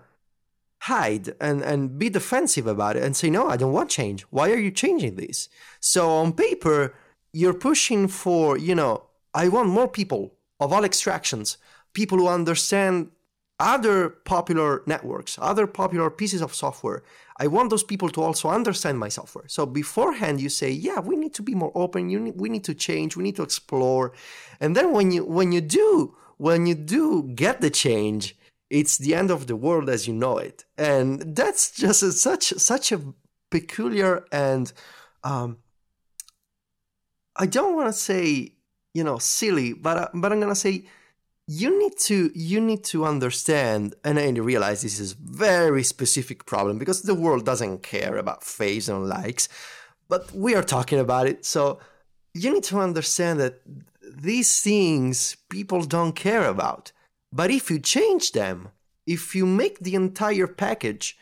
[0.80, 4.22] hide and, and be defensive about it and say, no, I don't want change.
[4.30, 5.49] Why are you changing this?
[5.80, 6.95] So on paper,
[7.32, 9.03] you're pushing for, you know,
[9.34, 11.59] I want more people of all extractions,
[11.93, 13.11] people who understand
[13.59, 17.02] other popular networks, other popular pieces of software.
[17.38, 19.46] I want those people to also understand my software.
[19.48, 22.09] So beforehand, you say, yeah, we need to be more open.
[22.09, 23.16] You need, we need to change.
[23.16, 24.12] We need to explore.
[24.61, 28.36] And then when you when you do when you do get the change,
[28.70, 32.52] it's the end of the world as you know it, and that's just a, such
[32.59, 33.00] such a
[33.50, 34.72] peculiar and
[35.24, 35.59] um,
[37.36, 38.52] I don't want to say
[38.94, 40.84] you know silly, but but I'm gonna say
[41.49, 46.78] you need to you need to understand and I realize this is very specific problem
[46.78, 49.49] because the world doesn't care about face and likes,
[50.09, 51.78] but we are talking about it, so
[52.34, 53.61] you need to understand that
[54.03, 56.92] these things people don't care about.
[57.32, 58.68] But if you change them,
[59.07, 61.16] if you make the entire package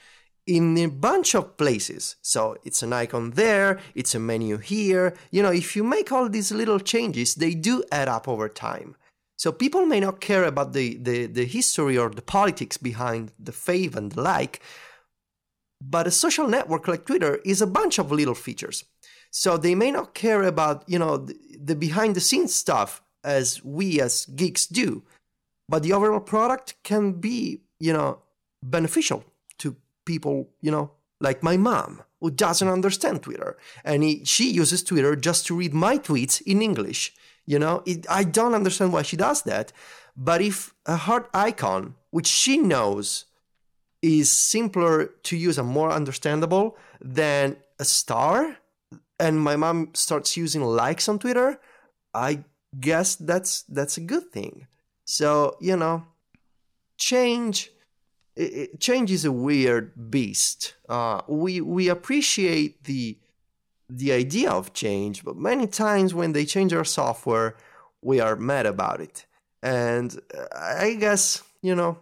[0.46, 5.42] in a bunch of places, so it's an icon there, it's a menu here, you
[5.42, 8.96] know, if you make all these little changes, they do add up over time.
[9.44, 13.52] So people may not care about the, the, the history or the politics behind the
[13.52, 14.62] fave and the like,
[15.82, 18.86] but a social network like Twitter is a bunch of little features.
[19.30, 23.62] So they may not care about, you know, the, the behind the scenes stuff as
[23.62, 25.02] we as geeks do
[25.68, 28.18] but the overall product can be you know
[28.62, 29.24] beneficial
[29.58, 30.90] to people you know
[31.20, 35.72] like my mom who doesn't understand twitter and he, she uses twitter just to read
[35.72, 37.12] my tweets in english
[37.46, 39.72] you know it, i don't understand why she does that
[40.16, 43.26] but if a heart icon which she knows
[44.02, 48.58] is simpler to use and more understandable than a star
[49.18, 51.58] and my mom starts using likes on twitter
[52.12, 52.44] i
[52.80, 54.66] guess that's that's a good thing
[55.04, 56.04] so, you know,
[56.96, 57.70] change
[58.36, 60.74] it, change is a weird beast.
[60.88, 63.18] Uh, we we appreciate the
[63.88, 67.56] the idea of change, but many times when they change our software,
[68.02, 69.26] we are mad about it.
[69.62, 71.98] And uh, I guess you know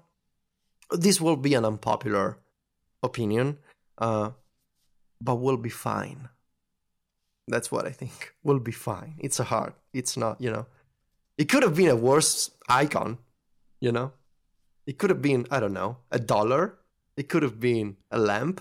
[0.91, 2.39] this will be an unpopular
[3.03, 3.59] opinion,
[3.99, 4.31] uh,
[5.21, 6.29] but we'll be fine.
[7.49, 8.35] That's what I think.
[8.45, 9.15] We'll be fine.
[9.19, 9.75] It's a heart.
[9.93, 10.67] It's not, you know.
[11.39, 13.19] It could have been a worse icon,
[13.81, 14.13] you know?
[14.87, 16.79] It could have been, I don't know, a dollar.
[17.17, 18.61] It could have been a lamp.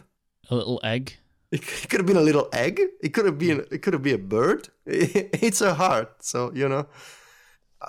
[0.49, 1.17] A little egg.
[1.51, 2.79] It could have been a little egg.
[3.01, 4.69] It could have been it could have been a bird.
[4.85, 6.23] It's a heart.
[6.23, 6.87] So, you know,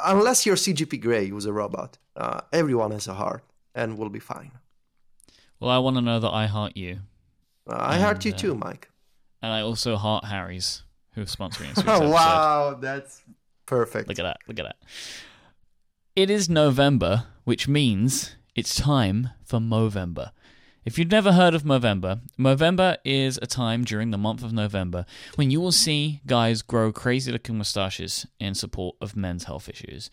[0.05, 3.45] unless you're CGP Grey, who's a robot, uh, everyone has a heart
[3.75, 4.53] and we'll be fine.
[5.61, 6.99] Well, I want to know that I heart you.
[7.69, 8.85] Uh, I and, heart you uh, too, Myke.
[9.41, 10.83] And I also heart Harry's,
[11.15, 11.85] who's sponsoring us.
[11.87, 13.23] oh, wow, that's
[13.67, 14.09] perfect.
[14.09, 14.39] Look at that.
[14.49, 14.77] Look at that.
[16.17, 20.33] It is November, which means it's time for Movember.
[20.85, 25.07] If you've never heard of Movember, Movember is a time during the month of November
[25.37, 30.11] when you will see guys grow crazy looking mustaches in support of men's health issues.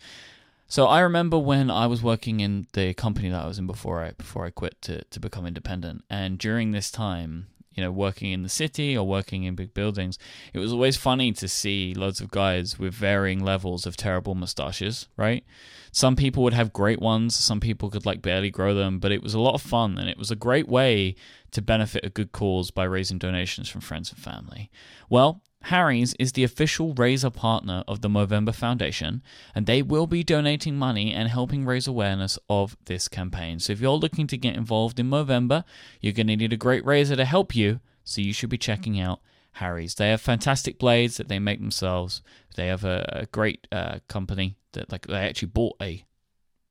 [0.68, 4.04] So I remember when I was working in the company that I was in before
[4.04, 7.48] I before I quit to, to become independent, and during this time,
[7.80, 10.18] you know, working in the city or working in big buildings,
[10.52, 15.08] it was always funny to see loads of guys with varying levels of terrible mustaches,
[15.16, 15.44] right?
[15.90, 19.22] Some people would have great ones, some people could like barely grow them, but it
[19.22, 21.14] was a lot of fun and it was a great way
[21.52, 24.70] to benefit a good cause by raising donations from friends and family.
[25.08, 29.22] Well, Harry's is the official razor partner of the Movember Foundation,
[29.54, 33.58] and they will be donating money and helping raise awareness of this campaign.
[33.58, 35.64] So if you're looking to get involved in Movember,
[36.00, 38.98] you're going to need a great razor to help you, so you should be checking
[38.98, 39.20] out
[39.52, 39.94] Harry's.
[39.94, 42.22] They have fantastic blades that they make themselves.
[42.56, 46.04] They have a, a great uh, company that like they actually bought a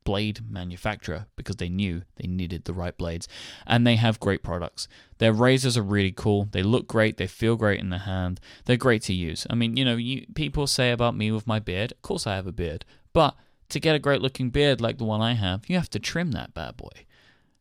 [0.10, 3.28] blade manufacturer because they knew they needed the right blades.
[3.68, 4.88] And they have great products.
[5.20, 6.48] Their razors are really cool.
[6.50, 7.18] They look great.
[7.18, 8.40] They feel great in the hand.
[8.66, 9.46] They're great to use.
[9.52, 12.36] I mean you know you, people say about me with my beard of course i
[12.36, 12.86] have a beard.
[13.14, 13.36] But
[13.70, 16.32] to get a great looking beard like the one i have you have to trim
[16.32, 17.06] that bad boy.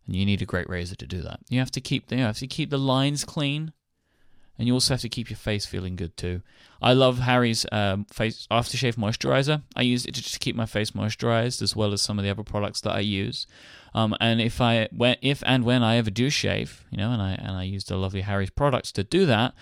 [0.07, 1.41] And you need a great razor to do that.
[1.51, 3.75] You have to keep you have to keep the lines clean
[4.59, 6.43] and you also have to keep your face feeling good too.
[6.83, 9.63] I love Harry's um, face aftershave moisturizer.
[9.77, 12.31] I use it to just keep my face moisturized, as well as some of the
[12.31, 13.47] other products that I use.
[13.95, 17.23] Um, and if I when if and when I ever do shave, you know, and
[17.23, 19.55] I and I use the lovely Harry's products to do that,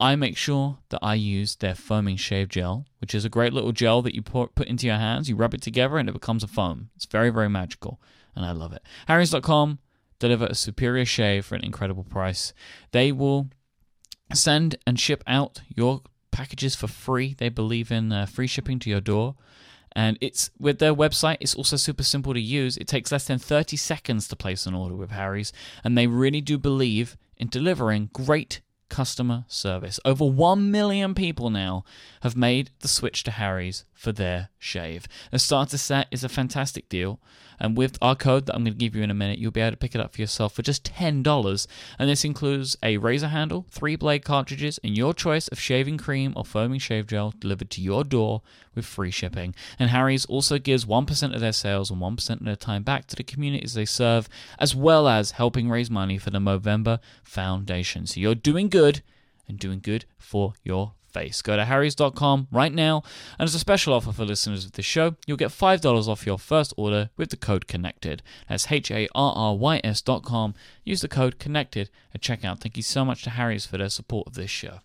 [0.00, 3.72] I make sure that I use their foaming shave gel, which is a great little
[3.72, 5.28] gel that you put put into your hands.
[5.28, 6.90] You rub it together, and it becomes a foam.
[6.96, 8.00] It's very very magical,
[8.36, 8.82] and I love it.
[9.06, 9.78] Harry's.com
[10.20, 12.54] deliver a superior shave for an incredible price.
[12.92, 13.50] They will
[14.32, 17.34] send and ship out your packages for free.
[17.36, 19.36] They believe in uh, free shipping to your door.
[19.92, 22.76] And it's with their website, it's also super simple to use.
[22.76, 25.52] It takes less than 30 seconds to place an order with Harry's,
[25.84, 30.00] and they really do believe in delivering great customer service.
[30.04, 31.84] Over 1 million people now
[32.22, 35.06] have made the switch to Harry's for their shave.
[35.30, 37.20] The starter set is a fantastic deal,
[37.58, 39.60] and with our code that I'm going to give you in a minute, you'll be
[39.60, 41.66] able to pick it up for yourself for just $10.
[41.98, 46.32] And this includes a razor handle, three blade cartridges, and your choice of shaving cream
[46.36, 48.42] or foaming shave gel delivered to your door
[48.74, 49.54] with free shipping.
[49.78, 53.16] And Harry's also gives 1% of their sales and 1% of their time back to
[53.16, 54.28] the communities they serve,
[54.58, 58.06] as well as helping raise money for the Movember Foundation.
[58.06, 59.02] So you're doing good
[59.46, 61.40] and doing good for your face.
[61.40, 63.02] Go to harrys.com right now,
[63.38, 66.38] and as a special offer for listeners of this show, you'll get $5 off your
[66.38, 68.20] first order with the code CONNECTED.
[68.48, 70.54] That's H A R R Y S.com.
[70.84, 72.60] Use the code CONNECTED at checkout.
[72.60, 74.80] Thank you so much to Harry's for their support of this show.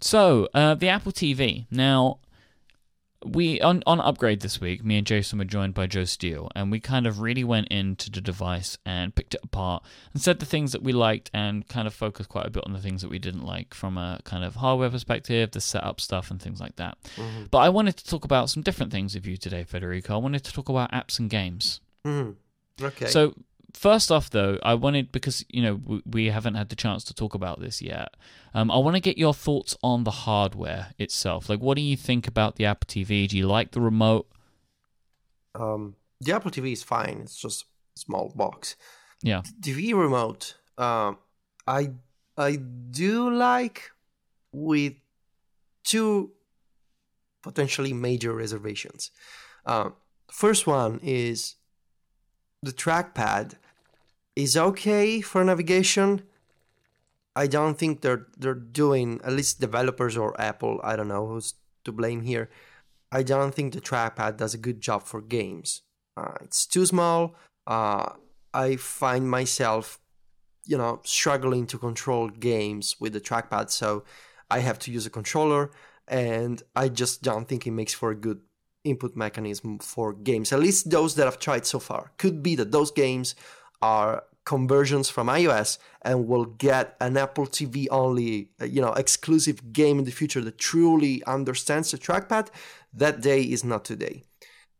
[0.00, 1.66] So, uh, the Apple TV.
[1.70, 2.20] Now,
[3.24, 6.70] we on on upgrade this week me and jason were joined by joe steel and
[6.70, 10.46] we kind of really went into the device and picked it apart and said the
[10.46, 13.10] things that we liked and kind of focused quite a bit on the things that
[13.10, 16.76] we didn't like from a kind of hardware perspective the setup stuff and things like
[16.76, 17.44] that mm-hmm.
[17.50, 20.44] but i wanted to talk about some different things with you today federico i wanted
[20.44, 22.84] to talk about apps and games mm-hmm.
[22.84, 23.34] okay so
[23.74, 27.34] first off, though, I wanted because you know we, haven't had the chance to talk
[27.34, 28.14] about this yet.
[28.54, 31.48] Um, I want to get your thoughts on the hardware itself.
[31.48, 33.28] Like, what do you think about the Apple TV?
[33.28, 34.28] Do you like the remote?
[35.54, 37.20] Um, the Apple TV is fine.
[37.22, 37.64] It's just
[37.96, 38.76] a small box.
[39.22, 39.42] Yeah.
[39.60, 40.54] TV remote.
[40.76, 41.18] Um,
[41.66, 41.90] I
[42.36, 43.90] I do like
[44.52, 44.94] with
[45.84, 46.32] two
[47.42, 49.10] potentially major reservations.
[49.64, 49.90] Uh,
[50.30, 51.56] first one is
[52.62, 53.54] the trackpad
[54.36, 56.22] is okay for navigation.
[57.36, 60.80] I don't think they're they're doing at least developers or Apple.
[60.82, 61.54] I don't know who's
[61.84, 62.50] to blame here.
[63.10, 65.82] I don't think the trackpad does a good job for games.
[66.16, 67.34] Uh, it's too small.
[67.66, 68.10] Uh,
[68.52, 70.00] I find myself,
[70.66, 74.04] you know, struggling to control games with the trackpad, so
[74.50, 75.70] I have to use a controller,
[76.06, 78.40] and I just don't think it makes for a good
[78.84, 80.52] input mechanism for games.
[80.52, 82.12] At least those that I've tried so far.
[82.18, 83.34] Could be that those games
[83.82, 89.72] are conversions from iOS and will get an Apple TV only, uh, you know, exclusive
[89.72, 92.48] game in the future that truly understands the trackpad.
[92.92, 94.22] That day is not today.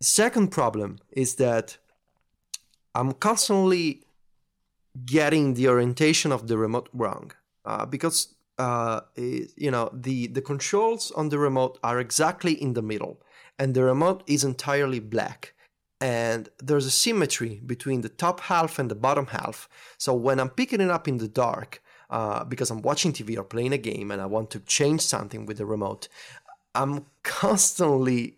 [0.01, 1.77] Second problem is that
[2.95, 4.05] I'm constantly
[5.05, 7.33] getting the orientation of the remote wrong
[7.65, 12.83] uh, because uh, you know the the controls on the remote are exactly in the
[12.83, 13.21] middle
[13.59, 15.55] and the remote is entirely black.
[16.01, 19.69] And there's a symmetry between the top half and the bottom half.
[19.99, 23.45] So when I'm picking it up in the dark, uh, because I'm watching TV or
[23.45, 26.09] playing a game and I want to change something with the remote,
[26.75, 28.38] I'm constantly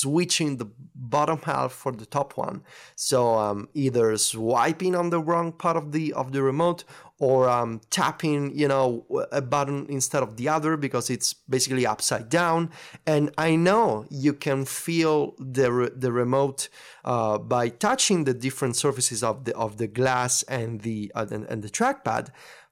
[0.00, 2.62] switching the bottom half for the top one.
[2.94, 6.84] So I'm either swiping on the wrong part of the of the remote
[7.20, 12.28] or um, tapping, you know, a button instead of the other because it's basically upside
[12.28, 12.70] down.
[13.06, 16.68] And I know you can feel the re- the remote
[17.04, 21.44] uh, by touching the different surfaces of the of the glass and the uh, and,
[21.46, 22.28] and the trackpad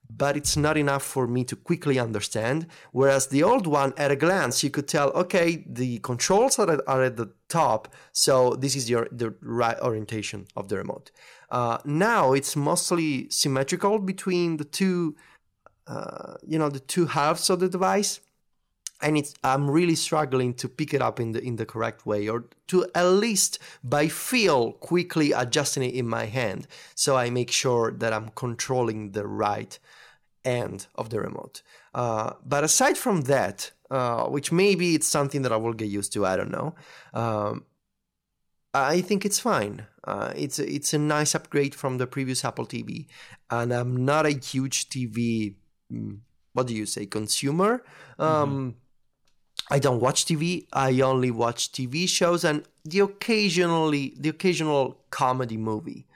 [0.09, 2.67] but it's not enough for me to quickly understand.
[2.93, 6.81] Whereas the old one, at a glance, you could tell, okay, the controls are at,
[6.87, 11.11] are at the top, so this is your the right orientation of the remote.
[11.51, 15.17] Uh, now it's mostly symmetrical between the two,
[15.87, 18.21] uh, you know, the two halves of the device,
[19.01, 22.29] and it's I'm really struggling to pick it up in the in the correct way,
[22.29, 27.51] or to at least by feel quickly adjusting it in my hand, so I make
[27.51, 29.79] sure that I'm controlling the right
[30.47, 31.63] end of the remote.
[31.95, 36.13] Uh, but aside from that, uh, which maybe it's something that I will get used
[36.15, 36.75] to, I don't know.
[37.13, 37.65] Um,
[38.75, 39.87] I think it's fine.
[40.05, 43.07] Uh, it's a, it's a nice upgrade from the previous Apple TV,
[43.51, 45.55] and I'm not a huge TV.
[45.93, 46.19] Mm,
[46.53, 47.83] what do you say, consumer?
[48.19, 49.75] Um, mm-hmm.
[49.75, 50.67] I don't watch TV.
[50.73, 56.07] I only watch TV shows and the occasionally the occasional comedy movie.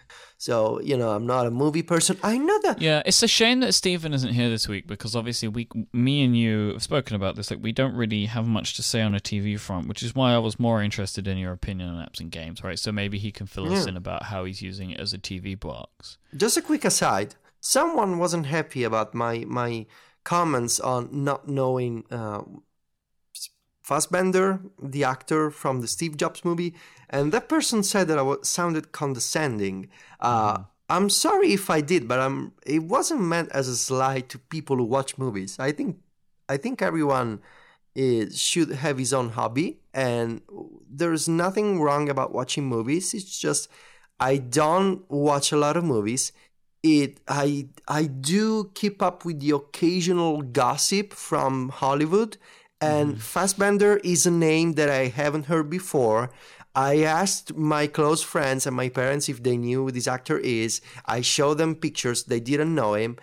[0.41, 2.17] So, you know, I'm not a movie person.
[2.23, 2.81] I know that.
[2.81, 6.35] Yeah, it's a shame that Stephen isn't here this week because obviously we, me and
[6.35, 7.51] you have spoken about this.
[7.51, 10.33] Like, we don't really have much to say on a TV front, which is why
[10.33, 12.79] I was more interested in your opinion on apps and games, right?
[12.79, 13.81] So maybe he can fill yeah.
[13.81, 16.17] us in about how he's using it as a TV box.
[16.35, 19.85] Just a quick aside someone wasn't happy about my, my
[20.25, 22.05] comments on not knowing.
[22.11, 22.45] Uh,
[23.91, 26.75] Fassbender, the actor from the Steve Jobs movie,
[27.09, 29.89] and that person said that I sounded condescending.
[30.21, 30.63] Uh, mm-hmm.
[30.89, 34.77] I'm sorry if I did, but I'm, it wasn't meant as a slight to people
[34.77, 35.59] who watch movies.
[35.59, 35.97] I think
[36.49, 37.41] I think everyone
[37.97, 40.43] is, should have his own hobby, and
[40.89, 43.13] there's nothing wrong about watching movies.
[43.13, 43.69] It's just
[44.21, 46.31] I don't watch a lot of movies.
[46.85, 52.37] It I I do keep up with the occasional gossip from Hollywood
[52.81, 53.21] And Mm-hmm.
[53.21, 56.31] Fassbender is a name that I haven't heard before.
[56.75, 60.81] I asked my close friends and my parents if they knew who this actor is.
[61.05, 63.17] I showed them pictures, they didn't know him.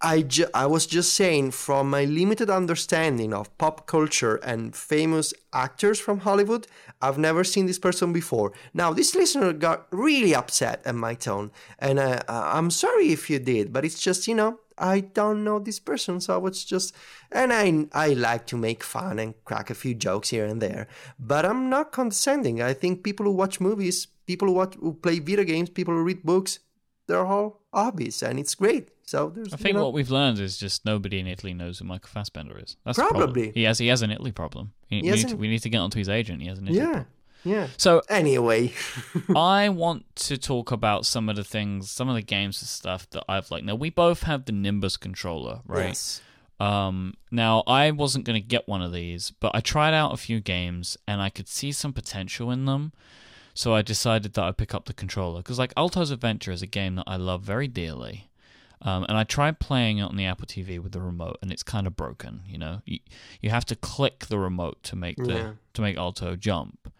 [0.00, 5.32] I, ju- I was just saying, from my limited understanding of pop culture and famous
[5.54, 6.66] actors from Hollywood,
[7.00, 8.52] I've never seen this person before.
[8.74, 13.30] Now, this listener got really upset at my tone, and uh, uh, I'm sorry if
[13.30, 16.64] you did, but it's just, you know, I don't know this person, so I was
[16.64, 16.94] just,
[17.30, 20.88] and I, I like to make fun and crack a few jokes here and there,
[21.18, 22.60] but I'm not condescending.
[22.60, 26.02] I think people who watch movies, people who, watch, who play video games, people who
[26.02, 26.58] read books,
[27.06, 28.88] they're all hobbies, and it's great.
[29.06, 31.78] So there's, I you think know, what we've learned is just nobody in Italy knows
[31.78, 32.76] who Michael Fassbender is.
[32.86, 32.98] That's.
[32.98, 33.52] Probably.
[33.52, 34.72] He has he has an Italy problem.
[34.88, 36.40] He- He we, need to, an- we need to get onto his agent.
[36.40, 37.06] He has an Italy yeah, problem.
[37.44, 37.68] Yeah.
[37.76, 38.72] So Anyway,
[39.36, 43.08] I want to talk about some of the things, some of the games and stuff
[43.10, 43.64] that I've liked.
[43.64, 45.88] Now we both have the Nimbus controller, right?
[45.88, 46.22] Yes.
[46.60, 50.16] Um, now I wasn't going to get one of these, but I tried out a
[50.16, 52.92] few games and I could see some potential in them.
[53.54, 56.66] So I decided that I'd pick up the controller because, like, Alto's Adventure is a
[56.66, 58.28] game that I love very dearly.
[58.82, 61.62] Um, and I tried playing it on the Apple TV with the remote, and it's
[61.62, 62.42] kind of broken.
[62.48, 62.98] You know, you,
[63.40, 65.52] you have to click the remote to make the Yeah.
[65.74, 66.92] to make Alto jump,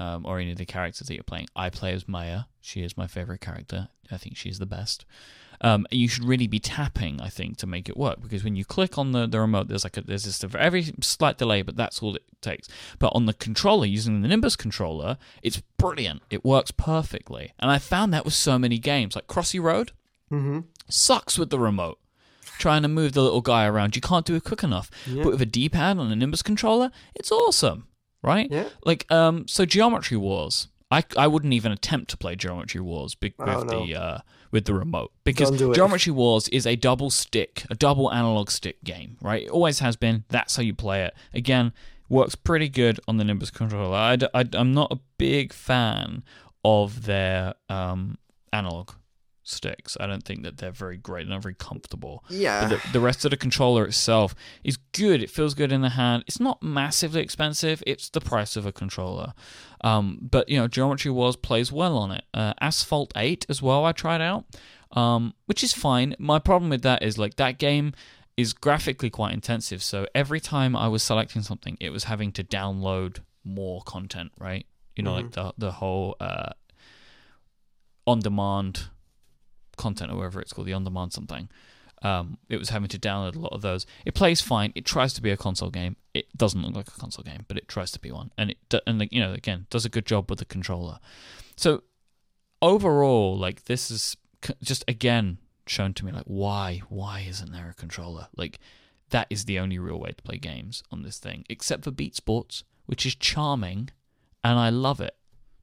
[0.00, 1.46] um, or any of the characters that you're playing.
[1.54, 2.40] I play as Maya.
[2.60, 3.88] She is my favorite character.
[4.10, 5.04] I think she's the best.
[5.62, 8.64] Um, you should really be tapping, I think, to make it work because when you
[8.64, 11.76] click on the, the remote, there's like a, there's just a very slight delay, but
[11.76, 12.66] that's all it takes.
[12.98, 16.22] But on the controller, using the Nimbus controller, it's brilliant.
[16.30, 19.92] It works perfectly, and I found that with so many games like Crossy Road
[20.32, 20.60] Mm-hmm.
[20.88, 21.98] sucks with the remote.
[22.58, 24.90] Trying to move the little guy around, you can't do it quick enough.
[25.06, 25.24] Yeah.
[25.24, 27.86] But with a D-pad on a Nimbus controller, it's awesome,
[28.22, 28.48] right?
[28.50, 28.68] Yeah.
[28.84, 30.68] Like, um, so Geometry Wars.
[30.92, 33.86] I, I wouldn't even attempt to play Geometry Wars be- with Oh, no.
[33.86, 34.18] the uh,
[34.50, 35.76] with the remote because Don't do it.
[35.76, 39.44] Geometry Wars is a double stick, a double analog stick game, right?
[39.44, 40.24] It always has been.
[40.30, 41.14] That's how you play it.
[41.32, 41.72] Again,
[42.08, 43.94] works pretty good on the Nimbus controller.
[43.96, 46.24] I, I, am not a big fan
[46.64, 48.18] of their um,
[48.52, 48.90] analog
[49.50, 49.96] sticks.
[50.00, 51.26] I don't think that they're very great.
[51.26, 52.24] They're not very comfortable.
[52.28, 52.68] Yeah.
[52.68, 54.34] But the, the rest of the controller itself
[54.64, 55.22] is good.
[55.22, 56.24] It feels good in the hand.
[56.26, 57.82] It's not massively expensive.
[57.86, 59.34] It's the price of a controller.
[59.82, 62.24] Um, but you know, Geometry Wars plays well on it.
[62.32, 63.84] Uh, Asphalt Eight as well.
[63.84, 64.44] I tried out,
[64.92, 66.14] um, which is fine.
[66.18, 67.92] My problem with that is like that game
[68.36, 69.82] is graphically quite intensive.
[69.82, 74.32] So every time I was selecting something, it was having to download more content.
[74.38, 74.66] Right?
[74.96, 76.50] You know, like the the whole uh,
[78.06, 78.88] on demand
[79.80, 81.48] content or whatever it's called, the on demand something.
[82.02, 83.84] Um, it was having to download a lot of those.
[84.06, 84.72] It plays fine.
[84.74, 85.96] It tries to be a console game.
[86.14, 88.58] It doesn't look like a console game, but it tries to be one, and it
[88.86, 90.98] and like, you know again does a good job with the controller.
[91.56, 91.82] So
[92.62, 94.16] overall, like this is
[94.62, 98.28] just again shown to me like why why isn't there a controller?
[98.34, 98.58] Like
[99.10, 102.16] that is the only real way to play games on this thing, except for Beat
[102.16, 103.90] Sports, which is charming,
[104.42, 105.16] and I love it.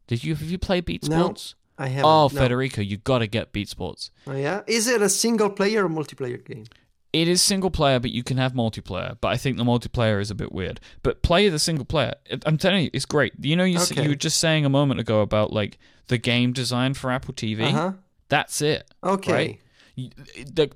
[0.05, 1.33] Did you have you played Beat No.
[1.77, 2.05] I have.
[2.05, 2.39] Oh, no.
[2.39, 4.11] Federico, you got to get Beat Sports.
[4.25, 4.61] Oh, yeah.
[4.67, 6.65] Is it a single player or multiplayer game?
[7.13, 9.17] It is single player, but you can have multiplayer.
[9.21, 10.79] But I think the multiplayer is a bit weird.
[11.03, 12.15] But play the single player.
[12.45, 13.33] I'm telling you, it's great.
[13.39, 16.51] You know, you s you were just saying a moment ago about like the game
[16.51, 17.63] design for Apple TV.
[17.63, 17.91] Uh huh.
[18.29, 18.91] That's it.
[19.03, 19.33] Okay.
[19.33, 19.59] Right?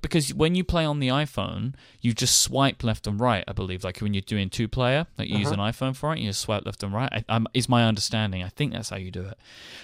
[0.02, 3.44] Because when you play on the iPhone, you just swipe left and right.
[3.48, 5.72] I believe, like when you're doing two player, like you use an Uh-huh.
[5.72, 7.10] iPhone for it, you just swipe left and right.
[7.12, 8.44] I, I'm, is my understanding.
[8.44, 9.38] I think that's how you do it.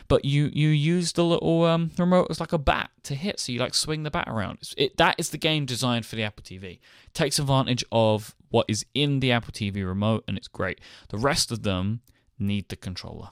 [0.08, 3.52] But you you use the little um, remote as like a bat to hit, so
[3.52, 4.56] you like swing the bat around.
[4.56, 6.64] It's- It, that is the game designed for the Apple TV.
[6.74, 6.80] It
[7.14, 10.80] Takes advantage of what is in the Apple TV remote, and it's great.
[11.10, 12.02] The rest of them
[12.40, 13.30] need the controller.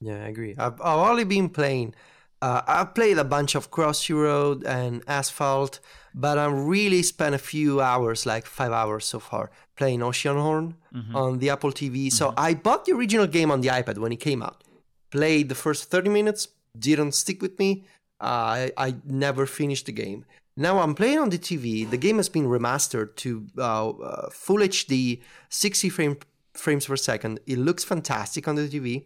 [0.00, 0.54] Yeah, I agree.
[0.58, 1.94] I've, I've only been playing.
[2.42, 5.80] Uh, I've played a bunch of Crossy Road and Asphalt,
[6.14, 10.74] but I really spent a few hours, like five hours so far, playing Oceanhorn
[11.14, 12.12] on the Apple TV.
[12.12, 14.62] So I bought the original game on the iPad when it came out.
[15.10, 17.84] Played the first 30 minutes, didn't stick with me.
[18.20, 20.24] Uh, I, I never finished the game.
[20.56, 21.88] Now I'm playing on the TV.
[21.88, 25.20] The game has been remastered to uh, uh, full HD,
[25.50, 26.16] 60 frame,
[26.54, 27.40] frames per second.
[27.46, 29.04] It looks fantastic on the TV.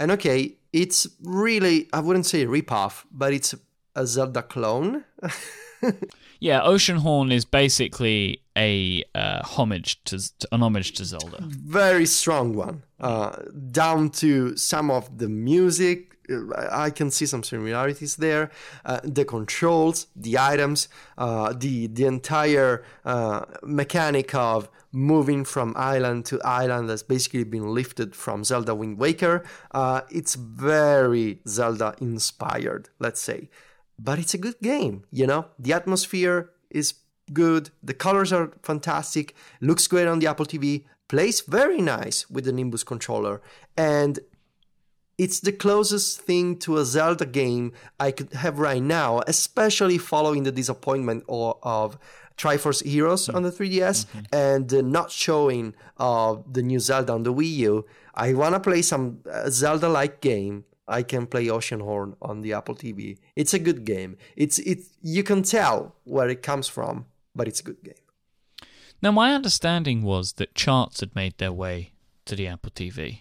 [0.00, 3.54] And okay, it's really, I wouldn't say a ripoff, but it's
[3.94, 5.04] a Zelda clone.
[6.42, 11.38] Yeah, Oceanhorn is basically a uh, homage to, to an homage to Zelda.
[11.40, 12.82] Very strong one.
[12.98, 13.36] Uh,
[13.70, 16.11] down to some of the music.
[16.70, 18.50] I can see some similarities there.
[18.84, 26.26] Uh, the controls, the items, uh, the the entire uh, mechanic of moving from island
[26.26, 29.42] to island that's basically been lifted from Zelda Wind Waker.
[29.72, 33.48] Uh, it's very Zelda inspired, let's say.
[33.98, 35.46] But it's a good game, you know?
[35.58, 36.94] The atmosphere is
[37.32, 37.70] good.
[37.82, 39.34] The colors are fantastic.
[39.60, 40.84] Looks great on the Apple TV.
[41.08, 43.40] Plays very nice with the Nimbus controller.
[43.76, 44.18] And
[45.18, 50.42] it's the closest thing to a Zelda game I could have right now, especially following
[50.42, 51.98] the disappointment of, of
[52.36, 53.36] Triforce Heroes mm-hmm.
[53.36, 54.20] on the 3DS mm-hmm.
[54.32, 57.86] and uh, not showing uh, the new Zelda on the Wii U.
[58.14, 60.64] I want to play some uh, Zelda like game.
[60.88, 63.18] I can play Oceanhorn on the Apple TV.
[63.36, 64.16] It's a good game.
[64.36, 67.94] It's it you can tell where it comes from, but it's a good game.
[69.00, 71.92] Now my understanding was that charts had made their way
[72.26, 73.20] to the Apple TV.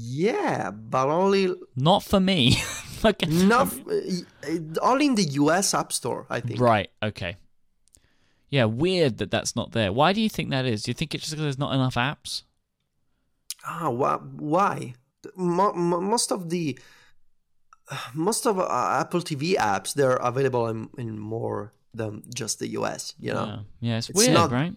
[0.00, 2.56] Yeah, but only not for me.
[3.02, 3.74] like, not
[4.80, 6.60] only in the US App Store, I think.
[6.60, 6.88] Right.
[7.02, 7.36] Okay.
[8.48, 9.92] Yeah, weird that that's not there.
[9.92, 10.84] Why do you think that is?
[10.84, 12.44] Do you think it's just because there's not enough apps?
[13.66, 14.94] Ah, why?
[15.34, 16.78] Most of the
[18.14, 23.14] most of uh, Apple TV apps they're available in, in more than just the US.
[23.18, 23.46] You know.
[23.80, 24.74] Yeah, yeah it's, it's weird, not, right?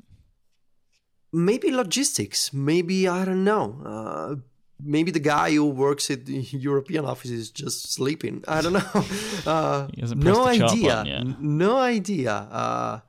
[1.32, 2.52] Maybe logistics.
[2.52, 3.82] Maybe I don't know.
[3.86, 4.36] Uh,
[4.84, 8.44] maybe the guy who works at the European office is just sleeping.
[8.48, 9.06] I don't know.
[9.44, 11.24] Uh, no idea.
[11.40, 12.32] No idea.
[12.32, 13.00] Uh,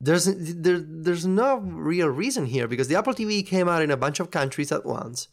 [0.00, 3.96] there's there, there's no real reason here because the Apple TV came out in a
[3.96, 5.26] bunch of countries at once.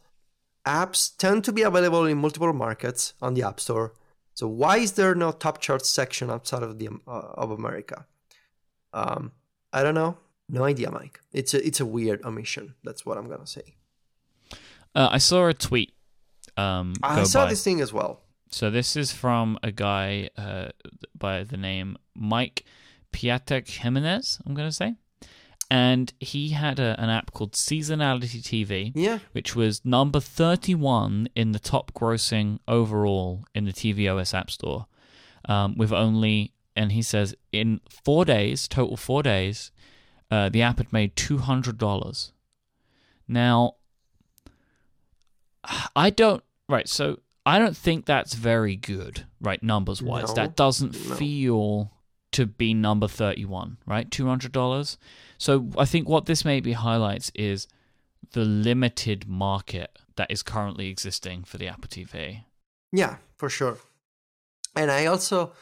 [0.66, 3.94] Apps tend to be available in multiple markets on the App Store.
[4.34, 8.08] So why is there no top charts section outside of the uh, of America?
[8.92, 9.34] Um,
[9.72, 10.18] I don't know.
[10.50, 11.18] No idea, Myke.
[11.32, 12.76] It's a it's a weird omission.
[12.84, 13.76] That's what I'm gonna say.
[14.96, 15.94] Uh, I saw a tweet.
[16.58, 17.50] Um, I saw by.
[17.50, 18.22] this thing as well.
[18.50, 20.70] So this is from a guy uh,
[21.18, 22.66] by the name Mike
[23.12, 24.96] Piatek Jimenez, I'm going to say.
[25.72, 29.20] And he had a, an app called Seasonality TV, yeah.
[29.32, 34.86] which was number 31 in the top grossing overall in the tvOS App Store,
[35.46, 39.72] um, with only, and he says, in four days, total four days,
[40.30, 42.32] uh, the app had made $200.
[43.28, 43.76] Now,
[45.96, 50.30] I don't, right, so I don't think that's very good, right, numbers wise.
[50.30, 51.16] No, that doesn't no.
[51.16, 51.92] feel
[52.32, 54.10] to be number 31, right?
[54.10, 54.98] $200.
[55.38, 57.68] So I think what this maybe highlights is
[58.32, 62.44] the limited market that is currently existing for the Apple TV.
[62.92, 63.78] Yeah, for sure.
[64.76, 65.54] And I also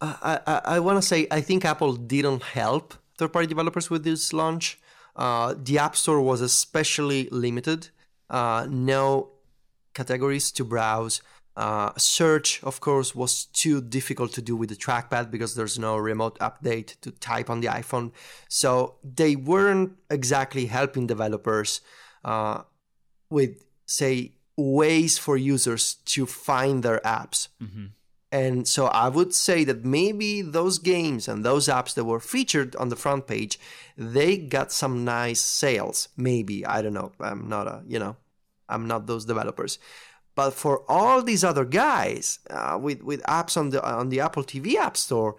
[0.00, 4.32] I I, I want to say I think Apple didn't help third-party developers with this
[4.32, 4.78] launch.
[5.14, 7.88] Uh, the App Store was especially limited.
[8.28, 9.30] Uh, no
[9.96, 11.22] categories to browse.
[11.56, 15.96] Uh, search, of course, was too difficult to do with the trackpad because there's no
[15.96, 18.12] remote update to type on the iPhone.
[18.48, 21.80] So they weren't exactly helping developers
[22.24, 22.62] uh,
[23.30, 27.48] with, say, ways for users to find their apps.
[27.62, 27.86] Mm-hmm.
[28.32, 32.76] And so I would say that maybe those games and those apps that were featured
[32.76, 33.58] on the front page,
[33.96, 36.08] they got some nice sales.
[36.16, 37.12] Maybe I don't know.
[37.20, 38.16] I'm not a you know,
[38.68, 39.78] I'm not those developers.
[40.34, 44.44] But for all these other guys uh, with with apps on the on the Apple
[44.44, 45.36] TV App Store,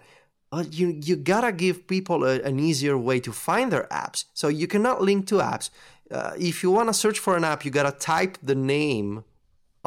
[0.50, 4.24] uh, you you gotta give people a, an easier way to find their apps.
[4.34, 5.70] So you cannot link to apps.
[6.10, 9.24] Uh, if you want to search for an app, you gotta type the name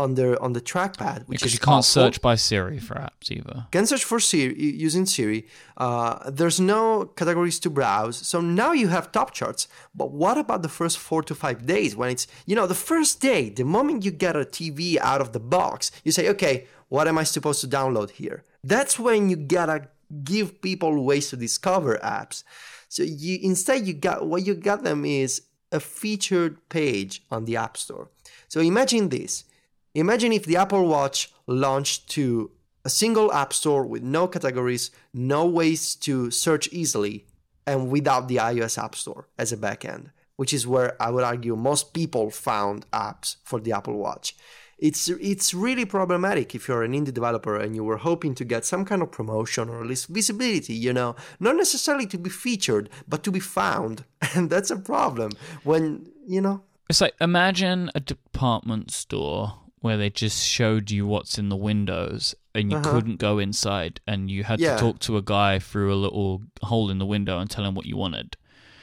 [0.02, 2.00] on the on the trackpad, which because you can't awful.
[2.00, 3.58] search by Siri for apps either.
[3.72, 4.54] Can search for Siri
[4.88, 5.48] using Siri.
[5.78, 9.68] Uh, there's no categories to browse, so now you have top charts.
[9.94, 13.22] But what about the first four to five days when it's you know the first
[13.22, 16.56] day, the moment you get a TV out of the box, you say, okay,
[16.90, 18.44] what am I supposed to download here?
[18.64, 19.88] That's when you gotta
[20.24, 22.44] give people ways to discover apps.
[22.90, 27.56] So you instead you got what you got them is a featured page on the
[27.56, 28.10] App Store.
[28.50, 29.46] So imagine this
[29.94, 32.52] Imagine if the Apple Watch launched to
[32.86, 37.26] a single app store with no categories, no ways to search easily,
[37.68, 41.58] and without the iOS App Store as a backend, which is where I would argue
[41.58, 44.36] most people found apps for the Apple Watch.
[44.80, 48.66] It's it's really problematic if you're an indie developer and you were hoping to get
[48.66, 52.90] some kind of promotion or at least visibility, you know, not necessarily to be featured,
[53.08, 54.06] but to be found.
[54.36, 55.34] And that's a problem
[55.64, 56.64] when, you know.
[56.90, 62.34] It's like imagine a department store where they just showed you what's in the windows
[62.56, 62.92] and you uh-huh.
[62.92, 64.76] couldn't go inside and you had yeah.
[64.76, 67.76] to talk to a guy through a little hole in the window and tell him
[67.76, 68.38] what you wanted.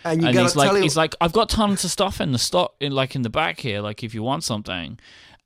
[0.05, 2.39] And, you and he's like, him- he's like, I've got tons of stuff in the
[2.39, 3.81] stock, in like in the back here.
[3.81, 4.99] Like if you want something,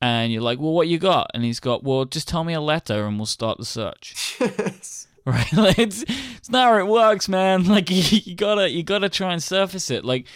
[0.02, 1.30] and you're like, well, what you got?
[1.32, 4.36] And he's got, well, just tell me a letter and we'll start the search.
[5.24, 5.52] right?
[5.52, 7.64] Like, it's, it's not how it works, man.
[7.68, 10.04] Like you, you gotta you gotta try and surface it.
[10.04, 10.26] Like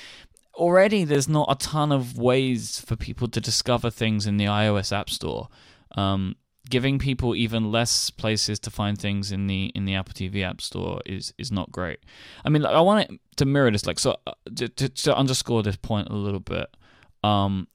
[0.56, 4.92] already there's not a ton of ways for people to discover things in the iOS
[4.92, 5.48] App Store.
[5.96, 6.36] Um,
[6.68, 10.60] giving people even less places to find things in the in the Apple TV App
[10.60, 12.00] Store is is not great.
[12.44, 13.86] I mean, like, I want it to mirror this.
[13.86, 16.76] Like, so uh, to, to, to underscore this point a little bit,
[17.22, 17.68] um,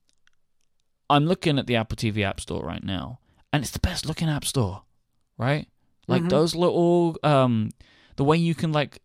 [1.09, 3.19] I'm looking at the Apple TV App Store right now,
[3.53, 4.83] and it's the best looking App Store,
[5.37, 5.67] right?
[6.07, 6.29] Like Mhm.
[6.29, 7.69] those little, um,
[8.15, 9.01] the way you can like,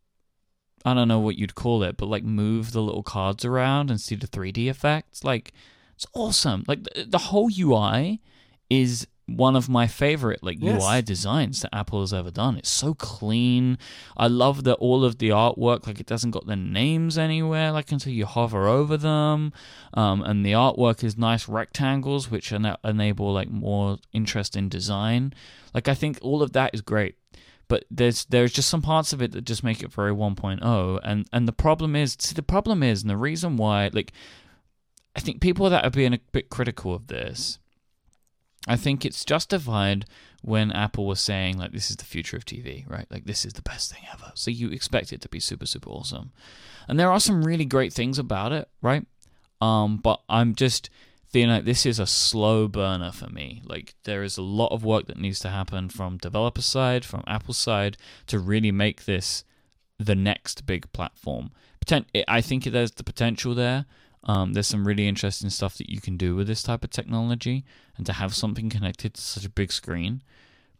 [0.86, 4.00] I don't know what you'd call it, but like move the little cards around and
[4.00, 5.24] see the 3D effects.
[5.24, 5.52] Like,
[5.96, 6.64] it's awesome.
[6.68, 8.20] Like the, the whole UI
[8.70, 10.80] is one of my favorite like Yes.
[10.80, 12.56] UI designs that Apple has ever done.
[12.56, 13.76] It's so clean.
[14.16, 17.90] I love that all of the artwork like it doesn't got their names anywhere like
[17.90, 19.52] until you hover over them.
[19.94, 25.34] Um, and the artwork is nice rectangles which ena- enable like more interest in design.
[25.74, 27.16] Like I think all of that is great.
[27.68, 31.26] But there's there's just some parts of it that just make it very 1.0 and
[31.32, 34.12] and the problem is see the problem is and the reason why like
[35.16, 37.58] I think people that are being a bit critical of this
[38.68, 40.06] I think it's justified
[40.42, 43.06] when Apple was saying like this is the future of TV, right?
[43.10, 44.32] Like this is the best thing ever.
[44.34, 46.30] So you expect it to be super super awesome.
[46.88, 49.04] And there are some really great things about it, right?
[49.60, 50.88] Um but I'm just
[51.28, 53.62] feeling like this is a slow burner for me.
[53.64, 57.24] Like there is a lot of work that needs to happen from developer side, from
[57.26, 57.96] Apple side
[58.26, 59.44] to really make this
[59.98, 61.50] the next big platform.
[62.28, 63.86] I think there's the potential there.
[64.24, 67.64] Um, there's some really interesting stuff that you can do with this type of technology,
[67.96, 70.22] and to have something connected to such a big screen.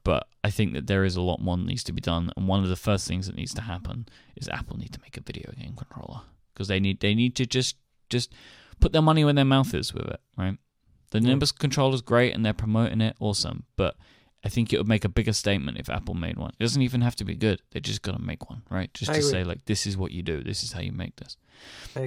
[0.03, 2.49] But I think that there is a lot more that needs to be done, and
[2.49, 5.21] one of the first things that needs to happen is Apple need to make a
[5.21, 7.77] video game controller because they need they need to just
[8.09, 8.33] just
[8.81, 10.57] put their money where their mouth is with it, right?
[11.11, 11.29] The Yeah.
[11.29, 13.65] Nimbus controller is great, and they're promoting it, awesome.
[13.77, 13.97] But
[14.45, 16.51] I think it would make a bigger statement if Apple made one.
[16.59, 18.93] It doesn't even have to be good; they just got to make one, right?
[18.95, 19.31] Just I to agree.
[19.31, 21.37] say like, this is what you do, this is how you make this.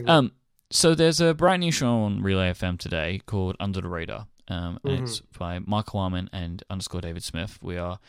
[0.05, 0.33] Um,
[0.69, 4.27] so there's a brand new show on Relay FM today called Under the Radar.
[4.47, 7.59] Um, and it's by Marco Arment and underscore David Smith.
[7.61, 7.99] We are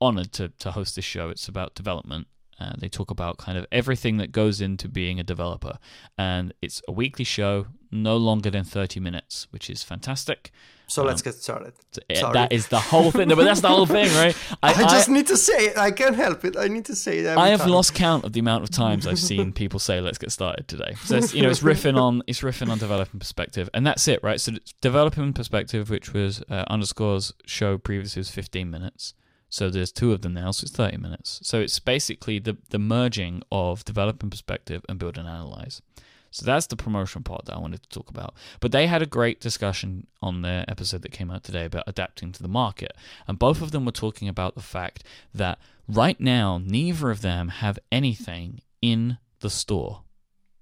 [0.00, 1.28] honored to, to host this show.
[1.28, 2.26] It's about development.
[2.60, 5.78] Uh, they talk about kind of everything that goes into being a developer.
[6.18, 10.52] And it's a weekly show, no longer than 30 minutes, which is fantastic.
[10.86, 11.72] so let's um, get started.
[12.10, 12.32] Uh, Sorry.
[12.34, 13.28] That is the whole thing.
[13.28, 14.36] No, but that's the whole thing, right?
[14.62, 15.78] I, just need to say it.
[15.78, 16.56] I can't help it.
[16.56, 17.38] I need to say that.
[17.38, 17.70] I have time.
[17.70, 20.94] lost count of the amount of times I've seen people say "Let's get started today."
[21.04, 24.22] So it's, you know, it's riffing on it's riffing on developing perspective, and that's it,
[24.22, 24.40] right?
[24.40, 29.14] So it's developing perspective, which was uh, underscores show previously was fifteen minutes.
[29.50, 31.40] So there's two of them now, so it's thirty minutes.
[31.42, 35.82] So it's basically the the merging of developing perspective and build and analyze.
[36.30, 38.34] So that's the promotion part that I wanted to talk about.
[38.60, 42.30] But they had a great discussion on their episode that came out today about adapting
[42.32, 42.92] to the market.
[43.26, 45.02] And both of them were talking about the fact
[45.34, 45.58] that
[45.88, 50.02] right now, neither of them have anything in the store,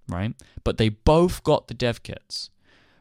[0.09, 0.35] right?
[0.65, 2.49] But they both got the dev kits.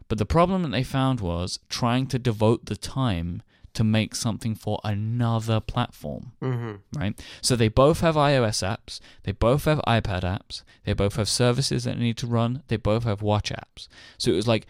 [0.09, 3.41] But the problem that they found was trying to devote the time
[3.77, 6.79] to make something for another platform Mhm.
[6.95, 7.15] right?
[7.41, 11.83] So they both have iOS apps, they both have iPad apps, they both have services
[11.85, 13.87] that need to run, they both have watch apps.
[14.17, 14.65] So it was like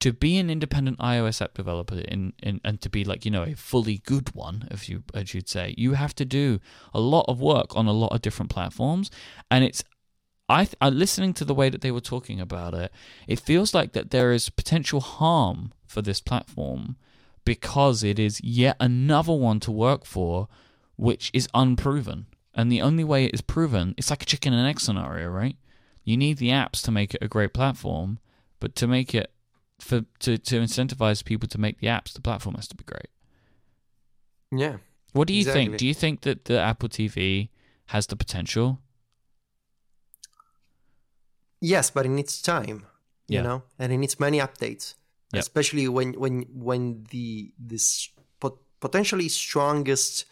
[0.00, 3.44] to be an independent iOS app developer in, in and to be like, you know,
[3.44, 6.58] a fully good one, if you as you'd say, you have to do
[6.92, 9.10] a lot of work on a lot of different platforms.
[9.50, 9.82] And it's
[10.48, 12.92] I, th- I listening to the way that they were talking about it,
[13.26, 16.96] it feels like that there is potential harm for this platform
[17.44, 20.48] because it is yet another one to work for
[20.96, 22.26] which is unproven.
[22.54, 25.56] And the only way it is proven, it's like a chicken and egg scenario, right?
[26.04, 28.18] You need the apps to make it a great platform,
[28.60, 29.32] but to make it
[29.80, 33.08] for to, to incentivize people to make the apps, the platform has to be great.
[34.52, 34.76] Yeah.
[35.12, 35.78] What do you think?
[35.78, 37.48] Do you think that the Apple TV
[37.86, 38.78] has the potential?
[41.60, 42.86] Yes, but it needs time,
[43.28, 43.42] you Yeah.
[43.42, 44.94] know, and it needs many updates,
[45.32, 45.40] Yep.
[45.40, 48.10] especially when when when the this
[48.40, 50.26] pot- potentially strongest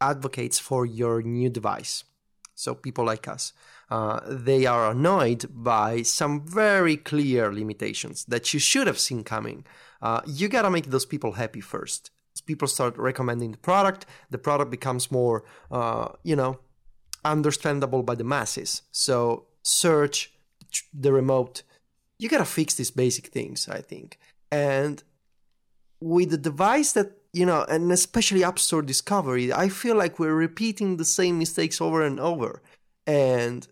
[0.00, 2.04] advocates for your new device.
[2.54, 3.52] So people like us,
[3.90, 9.64] uh, they are annoyed by some very clear limitations that you should have seen coming.
[10.02, 12.10] Uh, you gotta make those people happy first.
[12.46, 16.58] People start recommending the product, the product becomes more, uh, you know,
[17.24, 18.82] understandable by the masses.
[18.92, 20.32] So search,
[20.94, 21.62] the remote,
[22.18, 24.18] you gotta fix these basic things, I think.
[24.50, 25.02] And
[26.00, 30.34] with the device that you know, and especially App Store discovery, I feel like we're
[30.34, 32.62] repeating the same mistakes over and over.
[33.06, 33.66] And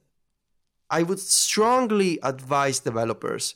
[0.91, 3.55] I would strongly advise developers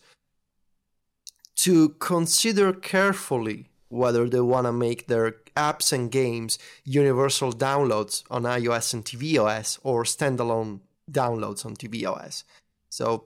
[1.57, 8.45] to consider carefully whether they want to make their apps and games universal downloads on
[8.45, 10.81] iOS and tvOS or standalone
[11.11, 12.45] downloads on tvOS.
[12.89, 13.25] So,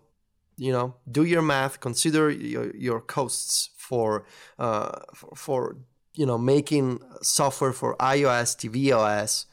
[0.57, 4.25] you know, do your math, consider your, your costs for,
[4.59, 5.77] uh, for, for
[6.15, 9.47] you know making software for iOS, tvOS.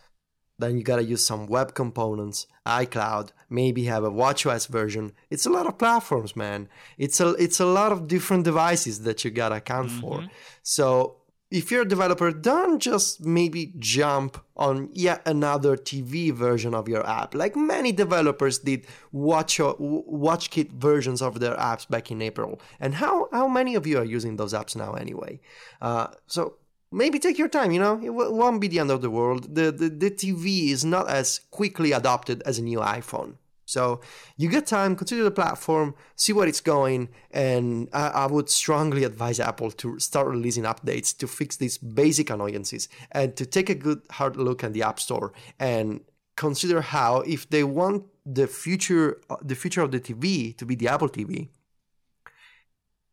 [0.59, 5.13] Then you gotta use some web components, iCloud, maybe have a WatchOS version.
[5.31, 6.69] It's a lot of platforms, man.
[6.97, 10.01] It's a it's a lot of different devices that you gotta account mm-hmm.
[10.01, 10.27] for.
[10.61, 11.20] So
[11.51, 17.05] if you're a developer, don't just maybe jump on yet another TV version of your
[17.05, 17.35] app.
[17.35, 22.61] Like many developers did watch WatchKit versions of their apps back in April.
[22.79, 25.41] And how, how many of you are using those apps now anyway?
[25.81, 26.55] Uh, so
[26.89, 29.53] maybe take your time, you know, it won't be the end of the world.
[29.53, 33.35] The, the, the TV is not as quickly adopted as a new iPhone.
[33.71, 34.01] So
[34.35, 39.05] you get time, consider the platform, see where it's going, and I, I, would strongly
[39.05, 43.75] advise Apple to start releasing updates to fix these basic annoyances and to take a
[43.75, 46.01] good hard look at the App Store and
[46.35, 50.75] consider how if they want the future uh, the future of the TV to be
[50.75, 51.47] the Apple TV,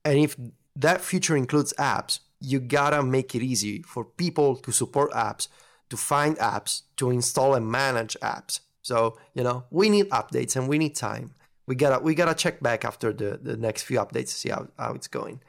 [0.05, 0.35] and if
[0.75, 5.47] that future includes apps, you gotta make it easy for people to support apps,
[5.89, 10.69] to find apps, to install and manage apps so you know we need updates and
[10.69, 11.35] we need time.
[11.67, 14.69] We gotta we gotta check back after the the next few updates to see how
[14.79, 15.41] how it's going.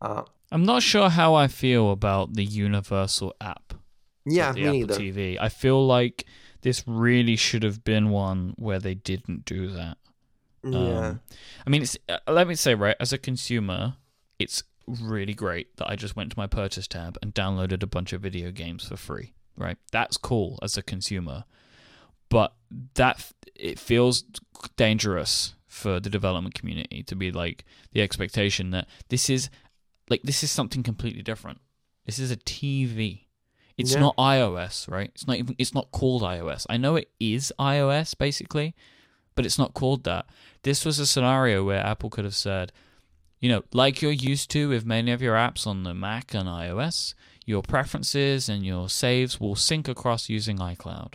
[0.00, 3.74] Uh, I'm not sure how I feel about the universal app.
[4.24, 4.94] Yeah, the me Apple neither.
[4.94, 5.36] TV.
[5.40, 6.24] I feel like
[6.62, 9.98] this really should have been one where they didn't do that.
[10.64, 11.08] Yeah.
[11.08, 11.20] Um,
[11.66, 13.94] I mean, it's, uh, let me say, right, as a consumer,
[14.38, 18.12] it's really great that I just went to my purchase tab and downloaded a bunch
[18.12, 19.76] of video games for free, right?
[19.92, 21.44] That's cool as a consumer
[22.28, 22.54] but
[22.94, 24.24] that it feels
[24.76, 29.48] dangerous for the development community to be like the expectation that this is
[30.10, 31.60] like this is something completely different.
[32.06, 33.26] This is a TV.
[33.76, 34.00] It's yeah.
[34.00, 35.10] not iOS, right?
[35.14, 36.66] It's not even it's not called iOS.
[36.68, 38.74] I know it is iOS basically,
[39.34, 40.26] but it's not called that.
[40.62, 42.72] This was a scenario where Apple could have said,
[43.38, 46.48] you know, like you're used to with many of your apps on the Mac and
[46.48, 47.14] iOS,
[47.46, 51.14] your preferences and your saves will sync across using iCloud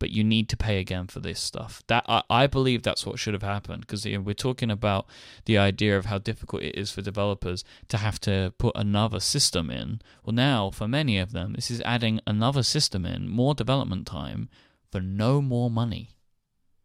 [0.00, 1.84] but you need to pay again for this stuff.
[1.86, 5.06] That I, I believe that's what should have happened because you know, we're talking about
[5.44, 9.70] the idea of how difficult it is for developers to have to put another system
[9.70, 10.00] in.
[10.24, 14.48] Well, now for many of them, this is adding another system in, more development time
[14.90, 16.10] for no more money.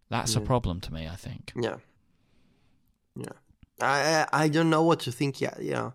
[0.09, 0.41] That's yeah.
[0.41, 0.45] a mm.
[0.45, 1.07] problem to me.
[1.07, 1.53] I think.
[1.59, 1.77] Yeah.
[3.15, 3.25] Yeah.
[3.81, 5.57] I I don't know what to think yet.
[5.61, 5.93] You know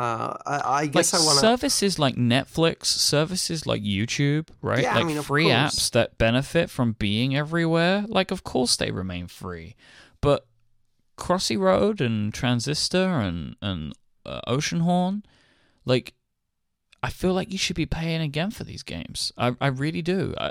[0.00, 4.82] uh, I, I guess like I want services like Netflix, services like YouTube, right?
[4.82, 8.06] Yeah, like I mean, free apps that benefit from being everywhere.
[8.08, 9.76] Like, of course they remain free,
[10.22, 10.46] but
[11.18, 13.92] Crossy Road and Transistor and and
[14.24, 15.22] uh, Oceanhorn,
[15.84, 16.14] like,
[17.02, 19.32] I feel like you should be paying again for these games.
[19.36, 20.34] I I really do.
[20.38, 20.50] I,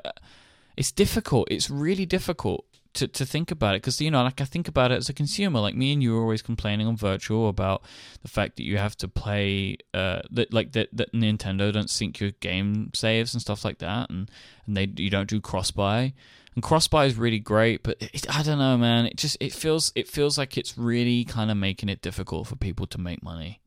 [0.77, 1.47] it's difficult.
[1.49, 2.65] It's really difficult
[2.99, 5.13] to, to think about it because you know like I think about it as a
[5.13, 7.81] consumer like me and you are always complaining on virtual about
[8.21, 12.19] the fact that you have to play uh that like that, that Nintendo don't sync
[12.19, 14.29] your game saves and stuff like that and
[14.67, 16.13] and they you don't do cross buy
[16.55, 19.53] and cross buy is really great but it, I don't know man it just it
[19.53, 23.23] feels it feels like it's really kind of making it difficult for people to make
[23.23, 23.61] money.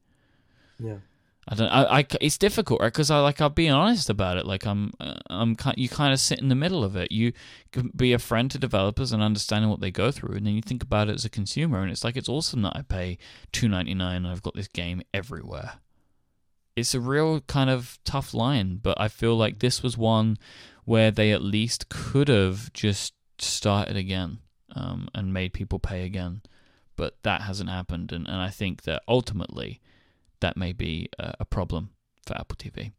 [0.79, 0.97] Yeah
[1.49, 1.69] I don't.
[1.69, 2.93] I, I it's difficult, right?
[2.93, 4.47] Because I like I'll be honest about it.
[4.47, 5.57] Like I'm, uh, I'm.
[5.77, 7.11] You kind of sit in the middle of it.
[7.11, 7.33] You
[7.73, 10.63] can be a friend to developers and understanding what they go through, and then you
[10.63, 13.19] think about it as a consumer, and it's like it's awesome that I pay
[13.51, 15.81] two ninety nine and I've got this game everywhere.
[16.77, 20.39] It's a real kind of tough line, but I feel like this was one
[20.85, 24.39] where they at least could have just started again
[24.75, 26.43] um, and made people pay again,
[26.97, 29.81] but that hasn't happened, and, and I think that ultimately
[30.43, 31.91] that may be a problem
[32.27, 32.93] for Apple TV.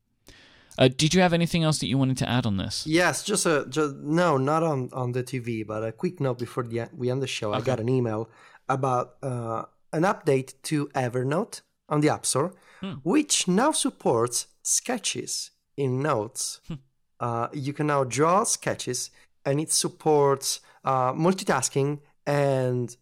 [0.77, 2.87] Uh, did you have anything else that you wanted to add on this?
[2.87, 6.63] Yes, just a just, no, not on on the TV, but a quick note before
[6.63, 7.49] the, we end the show.
[7.49, 7.59] Okay.
[7.59, 8.29] I got an email
[8.67, 12.93] about uh, an update to Evernote on the App Store, hmm.
[13.03, 16.61] which now supports sketches in Notes.
[16.67, 16.73] Hmm.
[17.19, 19.11] Uh, you can now draw sketches,
[19.45, 22.97] and it supports uh, multitasking, and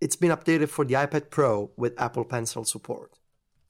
[0.00, 3.17] it's been updated for the iPad Pro with Apple Pencil support.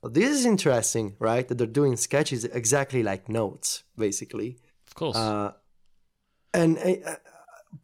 [0.02, 1.46] This is interesting, right?
[1.46, 4.58] That they're doing sketches exactly like notes, basically.
[4.86, 5.16] Of course.
[5.16, 5.52] Uh,
[6.54, 7.16] and uh,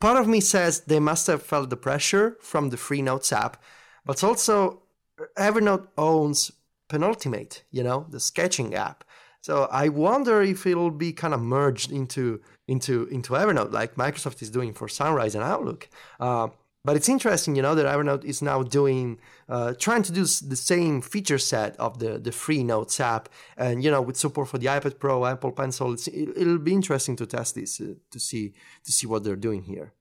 [0.01, 3.63] part of me says they must have felt the pressure from the free Notes app,
[4.05, 4.83] but also
[5.37, 6.51] Evernote owns
[6.89, 9.05] Penultimate, you know, the sketching app.
[9.41, 14.41] So I wonder if it'll be kind of merged into into into Evernote, like Microsoft
[14.43, 15.89] is doing for Sunrise and Outlook.
[16.21, 16.49] Uh,
[16.85, 20.57] but it's interesting, you know, that Evernote is now doing, uh, trying to do the
[20.57, 23.31] same feature set of the, the free Notes app.
[23.57, 27.17] And, you know, with support for the iPad Pro, Apple Pencil, it, will be interesting
[27.17, 28.53] to test this uh, to see
[28.85, 29.95] to see what they're doing here.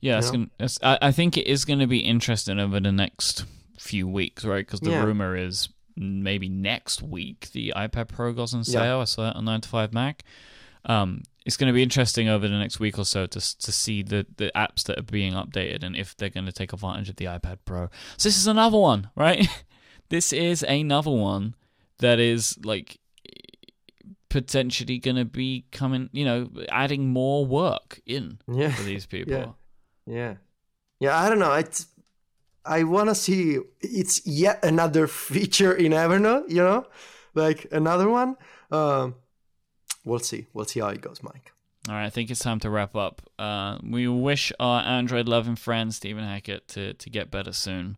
[0.00, 2.92] Yeah, it's gonna, it's, I, I think it is going to be interesting over the
[2.92, 3.44] next
[3.78, 4.66] few weeks, right?
[4.66, 5.04] Because the yeah.
[5.04, 8.96] rumor is maybe next week the iPad Pro goes on sale.
[8.96, 8.98] Yeah.
[8.98, 10.24] I saw that on 9 to 5 Mac.
[10.86, 14.02] Um, it's going to be interesting over the next week or so to to see
[14.02, 17.16] the, the apps that are being updated and if they're going to take advantage of
[17.16, 17.88] the iPad Pro.
[18.16, 19.46] So this is another one, right?
[20.10, 21.54] this is another one
[21.98, 22.98] that is like
[24.28, 28.70] potentially going to be coming, you know, adding more work in Yeah.
[28.72, 29.32] for these people.
[29.34, 29.46] Yeah.
[30.06, 30.34] Yeah.
[31.00, 31.54] Yeah, I don't know.
[31.54, 31.86] It's
[32.64, 36.86] I want to see it's yet another feature in Evernote, you know?
[37.34, 38.36] Like another one.
[38.70, 39.14] Um
[40.04, 40.46] we'll see.
[40.52, 41.50] We'll see how it goes, Myke.
[41.88, 43.22] All right, I think it's time to wrap up.
[43.38, 47.96] Uh, we wish our Android loving friend Stephen Hackett to, to get better soon.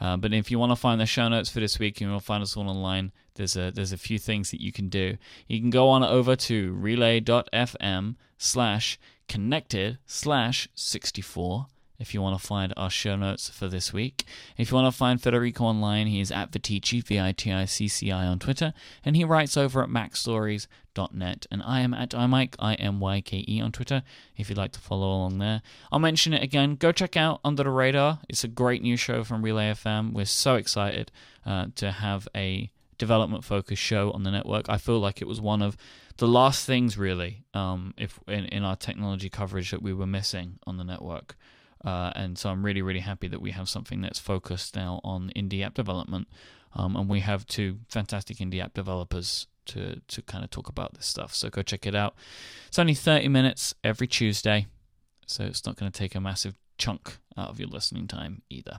[0.00, 2.20] Uh, but if you want to find the show notes for this week, you will
[2.20, 3.12] find us all online.
[3.36, 5.16] There's a there's a few things that you can do.
[5.48, 8.98] You can go on over to relay.fm slash
[9.28, 11.66] connected slash 64
[11.98, 14.24] if you want to find our show notes for this week.
[14.56, 19.16] If you want to find Federico online, he is at Viticci, V-I-T-I-C-C-I on Twitter, and
[19.16, 21.46] he writes over at macstories.net.
[21.50, 24.02] And I am at imyke, I-M-Y-K-E on Twitter,
[24.36, 25.62] if you'd like to follow along there.
[25.92, 26.76] I'll mention it again.
[26.76, 28.20] Go check out Under the Radar.
[28.28, 30.12] It's a great new show from Relay FM.
[30.12, 31.10] We're so excited
[31.46, 34.68] uh, to have a development focused show on the network.
[34.68, 35.76] I feel like it was one of
[36.18, 40.58] the last things really um, if in, in our technology coverage that we were missing
[40.66, 41.36] on the network.
[41.84, 45.30] Uh, and so I'm really, really happy that we have something that's focused now on
[45.36, 46.28] indie app development.
[46.74, 50.94] Um, and we have two fantastic indie app developers to, to kind of talk about
[50.94, 51.34] this stuff.
[51.34, 52.14] So go check it out.
[52.68, 54.66] It's only 30 minutes every Tuesday.
[55.26, 58.78] So it's not going to take a massive chunk out of your listening time either.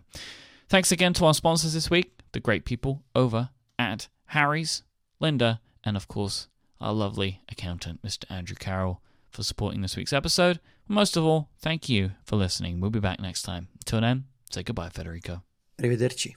[0.68, 4.84] Thanks again to our sponsors this week, the great people over at Harry's,
[5.22, 6.48] Lynda, and of course,
[6.82, 8.26] our lovely accountant, Mr.
[8.30, 10.60] Andrew Carroll, for supporting this week's episode.
[10.88, 12.80] Most of all, thank you for listening.
[12.80, 13.70] We'll be back next time.
[13.82, 15.44] Until then, say goodbye, Federico.
[15.82, 16.36] Arrivederci.